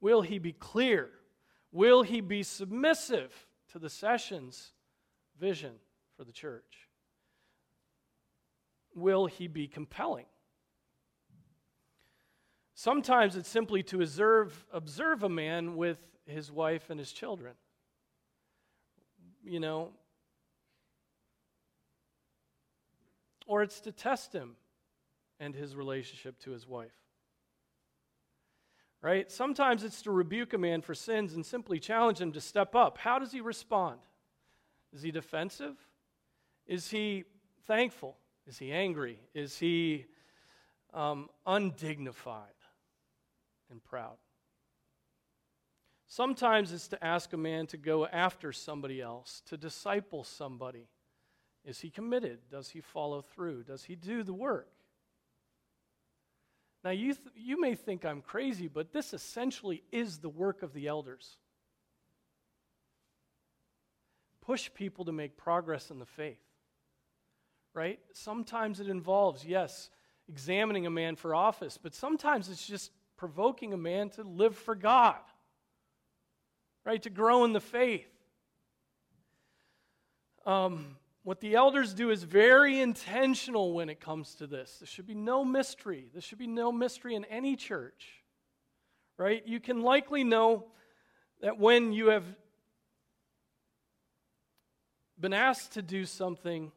Will 0.00 0.22
he 0.22 0.38
be 0.38 0.52
clear? 0.52 1.10
Will 1.72 2.02
he 2.02 2.20
be 2.20 2.44
submissive 2.44 3.34
to 3.72 3.80
the 3.80 3.90
session's 3.90 4.72
vision 5.38 5.72
for 6.16 6.24
the 6.24 6.32
church? 6.32 6.88
Will 8.94 9.26
he 9.26 9.48
be 9.48 9.66
compelling? 9.66 10.26
Sometimes 12.74 13.36
it's 13.36 13.48
simply 13.48 13.82
to 13.84 14.00
observe, 14.00 14.64
observe 14.72 15.24
a 15.24 15.28
man 15.28 15.76
with 15.76 15.98
his 16.24 16.52
wife 16.52 16.88
and 16.88 17.00
his 17.00 17.10
children. 17.10 17.54
You 19.42 19.60
know, 19.60 19.90
or 23.46 23.62
it's 23.62 23.80
to 23.80 23.92
test 23.92 24.32
him 24.32 24.56
and 25.40 25.54
his 25.54 25.74
relationship 25.74 26.38
to 26.40 26.50
his 26.50 26.66
wife. 26.66 26.94
Right? 29.02 29.30
Sometimes 29.30 29.84
it's 29.84 30.02
to 30.02 30.10
rebuke 30.10 30.52
a 30.52 30.58
man 30.58 30.82
for 30.82 30.94
sins 30.94 31.34
and 31.34 31.44
simply 31.44 31.78
challenge 31.78 32.20
him 32.20 32.32
to 32.32 32.40
step 32.40 32.74
up. 32.74 32.98
How 32.98 33.18
does 33.18 33.32
he 33.32 33.40
respond? 33.40 34.00
Is 34.92 35.02
he 35.02 35.10
defensive? 35.10 35.76
Is 36.66 36.88
he 36.88 37.24
thankful? 37.66 38.16
Is 38.46 38.58
he 38.58 38.72
angry? 38.72 39.20
Is 39.34 39.58
he 39.58 40.06
um, 40.92 41.28
undignified? 41.46 42.56
and 43.70 43.82
proud. 43.82 44.16
Sometimes 46.08 46.72
it's 46.72 46.88
to 46.88 47.04
ask 47.04 47.32
a 47.32 47.36
man 47.36 47.66
to 47.68 47.76
go 47.76 48.06
after 48.06 48.52
somebody 48.52 49.00
else, 49.00 49.42
to 49.46 49.56
disciple 49.56 50.22
somebody. 50.22 50.88
Is 51.66 51.80
he 51.80 51.90
committed? 51.90 52.38
Does 52.48 52.70
he 52.70 52.80
follow 52.80 53.20
through? 53.20 53.64
Does 53.64 53.82
he 53.82 53.96
do 53.96 54.22
the 54.22 54.32
work? 54.32 54.68
Now, 56.84 56.92
you, 56.92 57.14
th- 57.14 57.34
you 57.34 57.60
may 57.60 57.74
think 57.74 58.04
I'm 58.04 58.22
crazy, 58.22 58.68
but 58.68 58.92
this 58.92 59.12
essentially 59.12 59.82
is 59.90 60.18
the 60.18 60.28
work 60.28 60.62
of 60.62 60.72
the 60.72 60.86
elders. 60.86 61.38
Push 64.40 64.70
people 64.74 65.06
to 65.06 65.12
make 65.12 65.36
progress 65.36 65.90
in 65.90 65.98
the 65.98 66.06
faith, 66.06 66.38
right? 67.74 67.98
Sometimes 68.12 68.78
it 68.78 68.88
involves, 68.88 69.44
yes, 69.44 69.90
examining 70.28 70.86
a 70.86 70.90
man 70.90 71.16
for 71.16 71.34
office, 71.34 71.76
but 71.82 71.92
sometimes 71.92 72.48
it's 72.48 72.64
just 72.64 72.92
provoking 73.16 73.72
a 73.72 73.76
man 73.76 74.10
to 74.10 74.22
live 74.22 74.54
for 74.54 74.76
God, 74.76 75.16
right? 76.84 77.02
To 77.02 77.10
grow 77.10 77.44
in 77.44 77.52
the 77.52 77.60
faith. 77.60 78.06
Um, 80.44 80.96
what 81.26 81.40
the 81.40 81.56
elders 81.56 81.92
do 81.92 82.10
is 82.10 82.22
very 82.22 82.78
intentional 82.78 83.72
when 83.72 83.88
it 83.88 83.98
comes 83.98 84.36
to 84.36 84.46
this. 84.46 84.76
There 84.78 84.86
should 84.86 85.08
be 85.08 85.14
no 85.16 85.44
mystery. 85.44 86.08
There 86.12 86.22
should 86.22 86.38
be 86.38 86.46
no 86.46 86.70
mystery 86.70 87.16
in 87.16 87.24
any 87.24 87.56
church, 87.56 88.22
right? 89.18 89.44
You 89.44 89.58
can 89.58 89.82
likely 89.82 90.22
know 90.22 90.66
that 91.40 91.58
when 91.58 91.92
you 91.92 92.10
have 92.10 92.22
been 95.18 95.32
asked 95.32 95.72
to 95.72 95.82
do 95.82 96.04
something, 96.04 96.70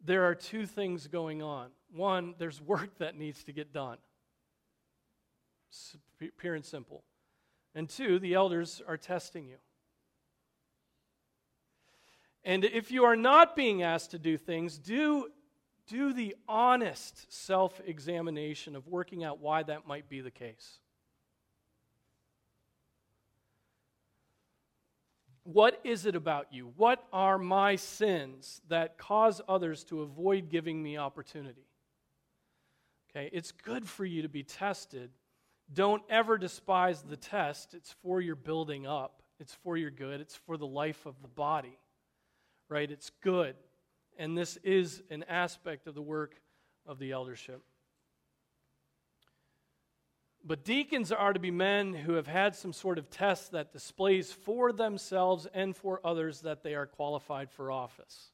there 0.00 0.26
are 0.26 0.36
two 0.36 0.64
things 0.64 1.08
going 1.08 1.42
on. 1.42 1.70
One, 1.92 2.36
there's 2.38 2.60
work 2.62 2.98
that 2.98 3.18
needs 3.18 3.42
to 3.42 3.52
get 3.52 3.72
done 3.72 3.98
pure 6.38 6.54
and 6.54 6.64
simple. 6.64 7.02
And 7.74 7.88
two, 7.88 8.20
the 8.20 8.34
elders 8.34 8.80
are 8.86 8.96
testing 8.96 9.48
you. 9.48 9.56
And 12.46 12.64
if 12.64 12.90
you 12.90 13.04
are 13.04 13.16
not 13.16 13.54
being 13.54 13.82
asked 13.82 14.12
to 14.12 14.18
do 14.18 14.38
things, 14.38 14.78
do, 14.78 15.28
do 15.86 16.14
the 16.14 16.34
honest 16.48 17.30
self 17.30 17.78
examination 17.84 18.74
of 18.74 18.86
working 18.86 19.22
out 19.22 19.40
why 19.40 19.62
that 19.64 19.86
might 19.86 20.08
be 20.08 20.22
the 20.22 20.30
case. 20.30 20.78
What 25.42 25.78
is 25.84 26.06
it 26.06 26.16
about 26.16 26.46
you? 26.50 26.72
What 26.76 27.04
are 27.12 27.36
my 27.36 27.76
sins 27.76 28.62
that 28.68 28.96
cause 28.96 29.42
others 29.46 29.84
to 29.84 30.00
avoid 30.00 30.48
giving 30.48 30.82
me 30.82 30.96
opportunity? 30.96 31.66
Okay, 33.10 33.28
it's 33.32 33.52
good 33.52 33.86
for 33.86 34.06
you 34.06 34.22
to 34.22 34.28
be 34.28 34.42
tested 34.42 35.10
don't 35.72 36.02
ever 36.08 36.38
despise 36.38 37.02
the 37.02 37.16
test. 37.16 37.74
It's 37.74 37.94
for 38.02 38.20
your 38.20 38.36
building 38.36 38.86
up, 38.86 39.22
it's 39.40 39.54
for 39.54 39.76
your 39.76 39.90
good, 39.90 40.20
it's 40.20 40.36
for 40.36 40.56
the 40.56 40.66
life 40.66 41.06
of 41.06 41.20
the 41.22 41.28
body, 41.28 41.78
right? 42.68 42.90
It's 42.90 43.10
good. 43.22 43.54
And 44.18 44.36
this 44.36 44.56
is 44.58 45.02
an 45.10 45.24
aspect 45.28 45.86
of 45.86 45.94
the 45.94 46.02
work 46.02 46.40
of 46.86 46.98
the 46.98 47.12
eldership. 47.12 47.62
But 50.44 50.64
deacons 50.64 51.10
are 51.10 51.32
to 51.32 51.40
be 51.40 51.50
men 51.50 51.92
who 51.92 52.12
have 52.12 52.28
had 52.28 52.54
some 52.54 52.72
sort 52.72 52.98
of 52.98 53.10
test 53.10 53.50
that 53.50 53.72
displays 53.72 54.32
for 54.32 54.72
themselves 54.72 55.48
and 55.52 55.76
for 55.76 56.00
others 56.04 56.42
that 56.42 56.62
they 56.62 56.74
are 56.76 56.86
qualified 56.86 57.50
for 57.50 57.72
office. 57.72 58.30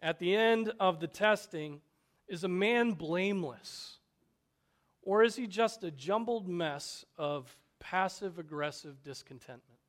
At 0.00 0.18
the 0.18 0.36
end 0.36 0.72
of 0.78 1.00
the 1.00 1.06
testing, 1.06 1.80
is 2.28 2.44
a 2.44 2.48
man 2.48 2.92
blameless? 2.92 3.98
Or 5.02 5.22
is 5.22 5.36
he 5.36 5.46
just 5.46 5.82
a 5.84 5.90
jumbled 5.90 6.48
mess 6.48 7.06
of 7.16 7.56
passive 7.80 8.38
aggressive 8.38 9.02
discontentment? 9.02 9.80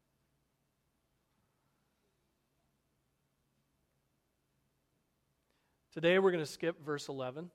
Today 5.95 6.19
we're 6.19 6.31
going 6.31 6.43
to 6.43 6.51
skip 6.51 6.83
verse 6.83 7.07
11. 7.07 7.49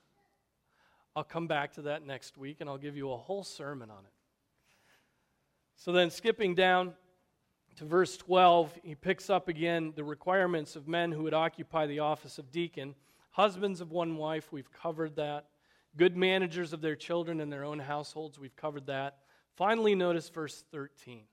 I'll 1.16 1.22
come 1.22 1.46
back 1.46 1.74
to 1.74 1.82
that 1.82 2.06
next 2.06 2.38
week 2.38 2.62
and 2.62 2.70
I'll 2.70 2.78
give 2.78 2.96
you 2.96 3.12
a 3.12 3.16
whole 3.18 3.44
sermon 3.44 3.90
on 3.90 3.98
it. 3.98 4.12
So 5.76 5.92
then, 5.92 6.08
skipping 6.08 6.54
down 6.54 6.94
to 7.76 7.84
verse 7.84 8.16
12, 8.16 8.78
he 8.82 8.94
picks 8.94 9.28
up 9.28 9.48
again 9.48 9.92
the 9.94 10.02
requirements 10.02 10.76
of 10.76 10.88
men 10.88 11.12
who 11.12 11.24
would 11.24 11.34
occupy 11.34 11.84
the 11.86 11.98
office 11.98 12.38
of 12.38 12.50
deacon. 12.50 12.94
Husbands 13.32 13.82
of 13.82 13.90
one 13.90 14.16
wife, 14.16 14.50
we've 14.50 14.72
covered 14.72 15.16
that 15.16 15.44
good 15.94 16.16
managers 16.16 16.72
of 16.72 16.80
their 16.80 16.96
children 16.96 17.42
and 17.42 17.52
their 17.52 17.64
own 17.64 17.80
households. 17.80 18.38
We've 18.38 18.56
covered 18.56 18.86
that. 18.86 19.18
Finally, 19.56 19.94
notice 19.94 20.30
verse 20.30 20.64
13. 20.72 21.24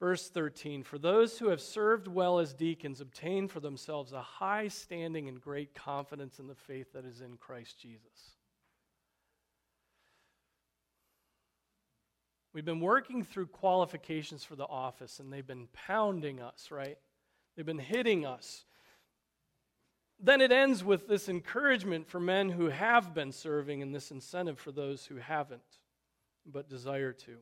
Verse 0.00 0.28
13 0.28 0.82
For 0.82 0.98
those 0.98 1.38
who 1.38 1.48
have 1.48 1.60
served 1.60 2.08
well 2.08 2.38
as 2.38 2.52
deacons 2.52 3.00
obtain 3.00 3.48
for 3.48 3.60
themselves 3.60 4.12
a 4.12 4.22
high 4.22 4.68
standing 4.68 5.28
and 5.28 5.40
great 5.40 5.74
confidence 5.74 6.38
in 6.38 6.46
the 6.46 6.54
faith 6.54 6.92
that 6.92 7.04
is 7.04 7.20
in 7.20 7.36
Christ 7.36 7.78
Jesus. 7.80 8.36
We've 12.52 12.64
been 12.64 12.80
working 12.80 13.24
through 13.24 13.46
qualifications 13.46 14.44
for 14.44 14.54
the 14.54 14.66
office, 14.66 15.18
and 15.18 15.32
they've 15.32 15.46
been 15.46 15.66
pounding 15.72 16.40
us, 16.40 16.70
right? 16.70 16.98
They've 17.56 17.66
been 17.66 17.78
hitting 17.78 18.24
us. 18.24 18.64
Then 20.20 20.40
it 20.40 20.52
ends 20.52 20.84
with 20.84 21.08
this 21.08 21.28
encouragement 21.28 22.08
for 22.08 22.20
men 22.20 22.50
who 22.50 22.68
have 22.68 23.12
been 23.12 23.32
serving 23.32 23.82
and 23.82 23.92
this 23.92 24.12
incentive 24.12 24.60
for 24.60 24.70
those 24.70 25.04
who 25.04 25.16
haven't 25.16 25.62
but 26.46 26.68
desire 26.68 27.12
to. 27.12 27.38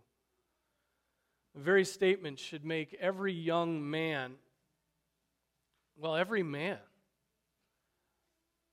The 1.55 1.61
very 1.61 1.85
statement 1.85 2.39
should 2.39 2.65
make 2.65 2.97
every 3.01 3.33
young 3.33 3.91
man, 3.91 4.35
well, 5.97 6.17
every 6.17 6.43
man, 6.43 6.79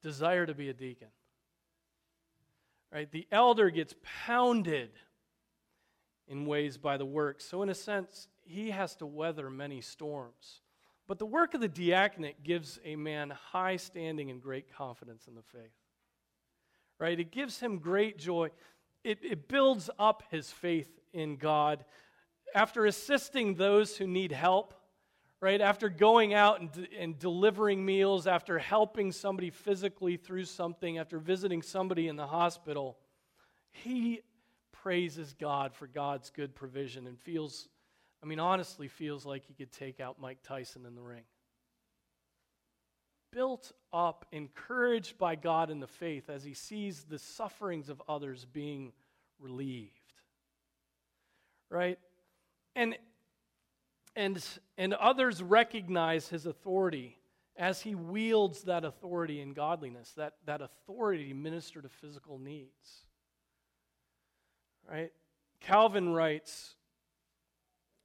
desire 0.01 0.45
to 0.45 0.53
be 0.53 0.69
a 0.69 0.73
deacon. 0.73 1.09
Right? 2.91 3.11
The 3.11 3.27
elder 3.31 3.69
gets 3.69 3.93
pounded 4.25 4.91
in 6.27 6.45
ways 6.45 6.77
by 6.77 6.97
the 6.97 7.05
work. 7.05 7.41
So, 7.41 7.61
in 7.63 7.69
a 7.69 7.75
sense, 7.75 8.27
he 8.41 8.71
has 8.71 8.95
to 8.97 9.05
weather 9.05 9.49
many 9.49 9.81
storms. 9.81 10.61
But 11.07 11.19
the 11.19 11.25
work 11.25 11.53
of 11.53 11.61
the 11.61 11.67
diaconate 11.67 12.43
gives 12.43 12.79
a 12.85 12.95
man 12.95 13.31
high 13.31 13.77
standing 13.77 14.29
and 14.29 14.41
great 14.41 14.73
confidence 14.73 15.27
in 15.27 15.35
the 15.35 15.41
faith. 15.41 15.73
Right? 16.99 17.19
It 17.19 17.31
gives 17.31 17.59
him 17.59 17.79
great 17.79 18.17
joy. 18.17 18.49
It, 19.03 19.19
it 19.23 19.47
builds 19.47 19.89
up 19.97 20.23
his 20.29 20.51
faith 20.51 20.89
in 21.13 21.37
God. 21.37 21.83
After 22.55 22.85
assisting 22.85 23.55
those 23.55 23.97
who 23.97 24.07
need 24.07 24.31
help, 24.31 24.73
right? 25.41 25.61
After 25.61 25.89
going 25.89 26.33
out 26.33 26.59
and, 26.59 26.87
and 26.97 27.17
delivering 27.17 27.85
meals, 27.85 28.27
after 28.27 28.59
helping 28.59 29.11
somebody 29.11 29.49
physically 29.49 30.17
through 30.17 30.45
something, 30.45 30.97
after 30.97 31.17
visiting 31.19 31.61
somebody 31.61 32.07
in 32.07 32.15
the 32.15 32.27
hospital, 32.27 32.97
he 33.71 34.21
praises 34.71 35.33
God 35.39 35.73
for 35.73 35.87
God's 35.87 36.29
good 36.29 36.55
provision 36.55 37.07
and 37.07 37.19
feels, 37.19 37.67
I 38.23 38.25
mean, 38.25 38.39
honestly, 38.39 38.87
feels 38.87 39.25
like 39.25 39.45
he 39.45 39.53
could 39.53 39.71
take 39.71 39.99
out 39.99 40.19
Mike 40.19 40.39
Tyson 40.43 40.85
in 40.85 40.95
the 40.95 41.01
ring. 41.01 41.23
Built 43.31 43.71
up, 43.93 44.25
encouraged 44.31 45.17
by 45.17 45.35
God 45.35 45.69
in 45.69 45.79
the 45.79 45.87
faith 45.87 46.29
as 46.29 46.43
he 46.43 46.53
sees 46.53 47.03
the 47.03 47.19
sufferings 47.19 47.89
of 47.89 48.01
others 48.09 48.45
being 48.45 48.91
relieved. 49.39 49.93
Right? 51.69 51.99
And 52.75 52.97
and 54.15 54.43
and 54.77 54.93
others 54.93 55.41
recognize 55.41 56.29
his 56.29 56.45
authority 56.45 57.19
as 57.59 57.81
he 57.81 57.93
wields 57.93 58.63
that 58.63 58.85
authority 58.85 59.41
in 59.41 59.53
godliness, 59.53 60.13
that, 60.15 60.35
that 60.45 60.61
authority 60.61 61.27
to 61.27 61.33
minister 61.33 61.81
to 61.81 61.89
physical 61.89 62.39
needs. 62.39 63.03
Right? 64.89 65.11
Calvin 65.59 66.13
writes, 66.13 66.75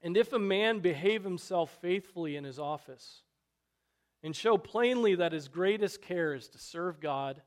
and 0.02 0.16
if 0.16 0.32
a 0.32 0.38
man 0.40 0.80
behave 0.80 1.22
himself 1.22 1.78
faithfully 1.80 2.36
in 2.36 2.42
his 2.42 2.58
office, 2.58 3.22
and 4.24 4.34
show 4.34 4.58
plainly 4.58 5.14
that 5.14 5.32
his 5.32 5.46
greatest 5.46 6.02
care 6.02 6.34
is 6.34 6.48
to 6.48 6.58
serve 6.58 7.00
God 7.00 7.40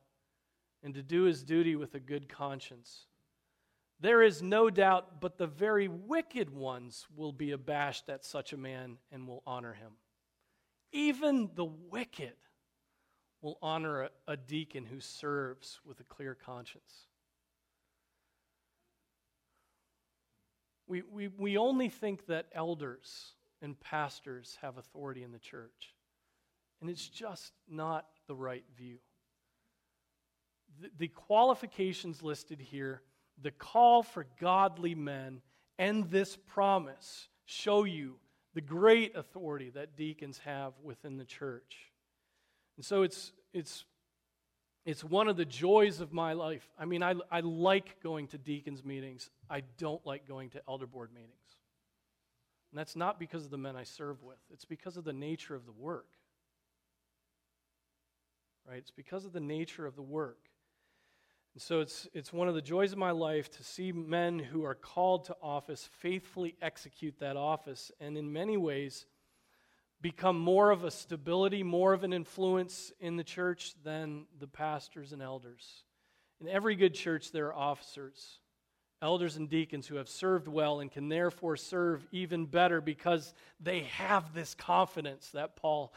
and 0.83 0.93
to 0.93 1.03
do 1.03 1.23
his 1.23 1.43
duty 1.43 1.75
with 1.75 1.93
a 1.93 1.99
good 1.99 2.29
conscience, 2.29 3.05
there 3.99 4.21
is 4.21 4.41
no 4.41 4.69
doubt 4.69 5.19
but 5.21 5.37
the 5.37 5.47
very 5.47 5.87
wicked 5.87 6.49
ones 6.49 7.07
will 7.15 7.31
be 7.31 7.51
abashed 7.51 8.09
at 8.09 8.25
such 8.25 8.53
a 8.53 8.57
man 8.57 8.97
and 9.11 9.27
will 9.27 9.43
honor 9.45 9.73
him. 9.73 9.93
Even 10.91 11.49
the 11.55 11.65
wicked 11.65 12.33
will 13.41 13.57
honor 13.61 14.03
a, 14.03 14.09
a 14.27 14.37
deacon 14.37 14.85
who 14.85 14.99
serves 14.99 15.79
with 15.85 15.99
a 15.99 16.03
clear 16.03 16.35
conscience. 16.35 17.07
We, 20.87 21.01
we, 21.01 21.27
we 21.27 21.57
only 21.57 21.89
think 21.89 22.27
that 22.27 22.47
elders 22.53 23.33
and 23.61 23.79
pastors 23.79 24.57
have 24.61 24.77
authority 24.77 25.23
in 25.23 25.31
the 25.31 25.39
church. 25.39 25.93
And 26.79 26.89
it's 26.89 27.07
just 27.07 27.53
not 27.67 28.05
the 28.27 28.35
right 28.35 28.63
view. 28.77 28.97
The, 30.81 30.89
the 30.97 31.07
qualifications 31.07 32.21
listed 32.21 32.61
here, 32.61 33.01
the 33.41 33.51
call 33.51 34.03
for 34.03 34.25
godly 34.39 34.95
men, 34.95 35.41
and 35.77 36.09
this 36.09 36.37
promise 36.47 37.29
show 37.45 37.83
you 37.83 38.15
the 38.53 38.61
great 38.61 39.15
authority 39.15 39.69
that 39.71 39.95
deacons 39.95 40.39
have 40.39 40.73
within 40.83 41.17
the 41.17 41.25
church. 41.25 41.91
And 42.77 42.85
so 42.85 43.03
it's, 43.03 43.31
it's 43.53 43.85
it's 44.87 45.03
one 45.03 45.27
of 45.27 45.35
the 45.35 45.43
joys 45.43 45.99
of 45.99 46.13
my 46.13 46.31
life. 46.31 46.65
I 46.79 46.85
mean, 46.85 47.03
I, 47.03 47.13
I 47.29 47.41
like 47.41 48.01
going 48.01 48.27
to 48.27 48.37
deacons' 48.37 48.85
meetings. 48.85 49.29
I 49.49 49.63
don't 49.77 50.03
like 50.05 50.25
going 50.25 50.51
to 50.51 50.61
elder 50.65 50.87
board 50.87 51.09
meetings. 51.13 51.33
And 52.71 52.79
that's 52.79 52.95
not 52.95 53.19
because 53.19 53.43
of 53.43 53.51
the 53.51 53.57
men 53.57 53.75
I 53.75 53.83
serve 53.83 54.23
with, 54.23 54.37
it's 54.49 54.63
because 54.63 54.95
of 54.95 55.03
the 55.03 55.11
nature 55.11 55.55
of 55.55 55.65
the 55.65 55.73
work. 55.73 56.07
Right? 58.65 58.77
It's 58.77 58.91
because 58.91 59.25
of 59.25 59.33
the 59.33 59.41
nature 59.41 59.85
of 59.85 59.97
the 59.97 60.01
work. 60.01 60.39
And 61.57 61.61
so 61.63 61.79
it's, 61.79 62.07
it's 62.13 62.31
one 62.31 62.47
of 62.47 62.53
the 62.53 62.61
joys 62.61 62.91
of 62.91 62.99
my 62.99 63.09
life 63.09 63.49
to 63.49 63.63
see 63.63 63.91
men 63.91 64.37
who 64.37 64.63
are 64.63 64.75
called 64.75 65.25
to 65.25 65.35
office 65.41 65.89
faithfully 65.91 66.53
execute 66.61 67.17
that 67.17 67.35
office. 67.35 67.91
And 67.99 68.15
in 68.15 68.31
many 68.31 68.57
ways, 68.57 69.07
become 69.99 70.37
more 70.37 70.69
of 70.69 70.83
a 70.83 70.91
stability, 70.91 71.63
more 71.63 71.93
of 71.93 72.03
an 72.03 72.13
influence 72.13 72.91
in 72.99 73.15
the 73.15 73.23
church 73.23 73.73
than 73.83 74.27
the 74.39 74.45
pastors 74.45 75.13
and 75.13 75.21
elders. 75.23 75.81
In 76.39 76.47
every 76.47 76.75
good 76.75 76.93
church, 76.93 77.31
there 77.31 77.47
are 77.47 77.55
officers, 77.55 78.37
elders, 79.01 79.35
and 79.35 79.49
deacons 79.49 79.87
who 79.87 79.95
have 79.95 80.09
served 80.09 80.47
well 80.47 80.79
and 80.79 80.91
can 80.91 81.09
therefore 81.09 81.57
serve 81.57 82.05
even 82.11 82.45
better 82.45 82.81
because 82.81 83.33
they 83.59 83.79
have 83.79 84.31
this 84.35 84.53
confidence 84.53 85.31
that 85.31 85.55
Paul 85.55 85.91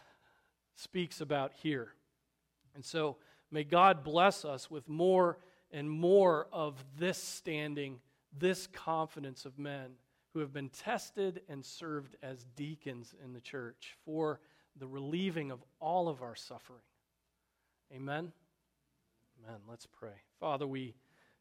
speaks 0.75 1.21
about 1.21 1.53
here. 1.53 1.93
And 2.75 2.83
so, 2.83 3.19
may 3.51 3.65
God 3.65 4.03
bless 4.03 4.47
us 4.47 4.71
with 4.71 4.89
more 4.89 5.37
and 5.73 5.91
more 5.91 6.47
of 6.53 6.83
this 6.99 7.19
standing, 7.19 8.01
this 8.39 8.67
confidence 8.67 9.45
of 9.45 9.59
men 9.59 9.93
who 10.33 10.41
have 10.41 10.53
been 10.53 10.69
tested 10.69 11.43
and 11.49 11.65
served 11.65 12.17
as 12.23 12.45
deacons 12.57 13.15
in 13.25 13.33
the 13.33 13.41
church 13.41 13.97
for 14.05 14.41
the 14.77 14.87
relieving 14.87 15.51
of 15.51 15.63
all 15.81 16.09
of 16.09 16.23
our 16.23 16.37
suffering. 16.37 16.83
Amen. 17.93 18.33
Amen. 19.45 19.61
Let's 19.69 19.87
pray. 19.87 20.23
Father, 20.39 20.67
we 20.67 20.95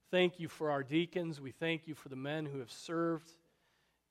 thank 0.10 0.40
you 0.40 0.48
for 0.48 0.72
our 0.72 0.84
deacons. 0.84 1.40
We 1.40 1.52
thank 1.52 1.88
you 1.88 1.94
for 1.94 2.10
the 2.10 2.16
men 2.16 2.46
who 2.46 2.60
have 2.60 2.72
served 2.72 3.32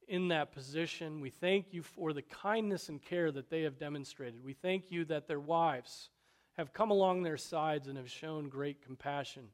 in 0.07 0.29
that 0.29 0.53
position. 0.53 1.21
We 1.21 1.31
thank 1.31 1.73
you 1.73 1.83
for 1.83 2.13
the 2.13 2.23
kindness 2.23 2.89
and 2.89 3.03
care 3.03 3.33
that 3.33 3.51
they 3.51 3.63
have 3.63 3.79
demonstrated. 3.79 4.45
We 4.45 4.55
thank 4.55 4.91
you 4.91 5.05
that 5.07 5.27
their 5.27 5.41
wives 5.41 6.11
have 6.57 6.73
come 6.73 6.91
along 6.91 7.23
their 7.23 7.37
sides 7.37 7.89
and 7.89 7.97
have 7.97 8.11
shown 8.11 8.49
great 8.49 8.83
compassion 8.83 9.49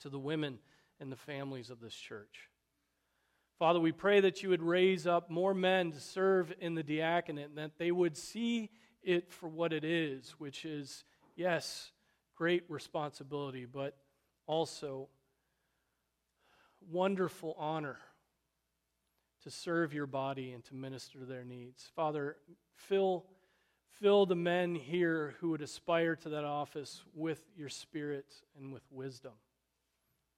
to 0.00 0.08
the 0.08 0.18
women 0.18 0.58
and 1.00 1.10
the 1.10 1.16
families 1.16 1.70
of 1.70 1.80
this 1.80 1.94
church. 1.94 2.48
Father, 3.58 3.80
we 3.80 3.92
pray 3.92 4.20
that 4.20 4.42
you 4.42 4.48
would 4.48 4.62
raise 4.62 5.06
up 5.06 5.30
more 5.30 5.52
men 5.52 5.92
to 5.92 6.00
serve 6.00 6.52
in 6.60 6.74
the 6.74 6.82
diaconate 6.82 7.48
and 7.50 7.58
that 7.58 7.78
they 7.78 7.90
would 7.90 8.16
see 8.16 8.70
it 9.02 9.30
for 9.30 9.48
what 9.48 9.72
it 9.72 9.84
is, 9.84 10.30
which 10.38 10.64
is, 10.64 11.04
yes, 11.36 11.92
great 12.36 12.64
responsibility, 12.68 13.66
but 13.66 13.96
also 14.46 15.08
wonderful 16.90 17.54
honor 17.58 17.98
to 19.42 19.50
serve 19.50 19.92
your 19.92 20.06
body 20.06 20.52
and 20.52 20.64
to 20.64 20.74
minister 20.74 21.18
to 21.18 21.26
their 21.26 21.44
needs. 21.44 21.90
Father, 21.94 22.36
fill, 22.74 23.26
fill 24.00 24.26
the 24.26 24.34
men 24.34 24.74
here 24.74 25.34
who 25.40 25.50
would 25.50 25.62
aspire 25.62 26.16
to 26.16 26.30
that 26.30 26.44
office 26.44 27.02
with 27.14 27.42
your 27.56 27.68
spirit 27.68 28.34
and 28.58 28.72
with 28.72 28.82
wisdom. 28.90 29.32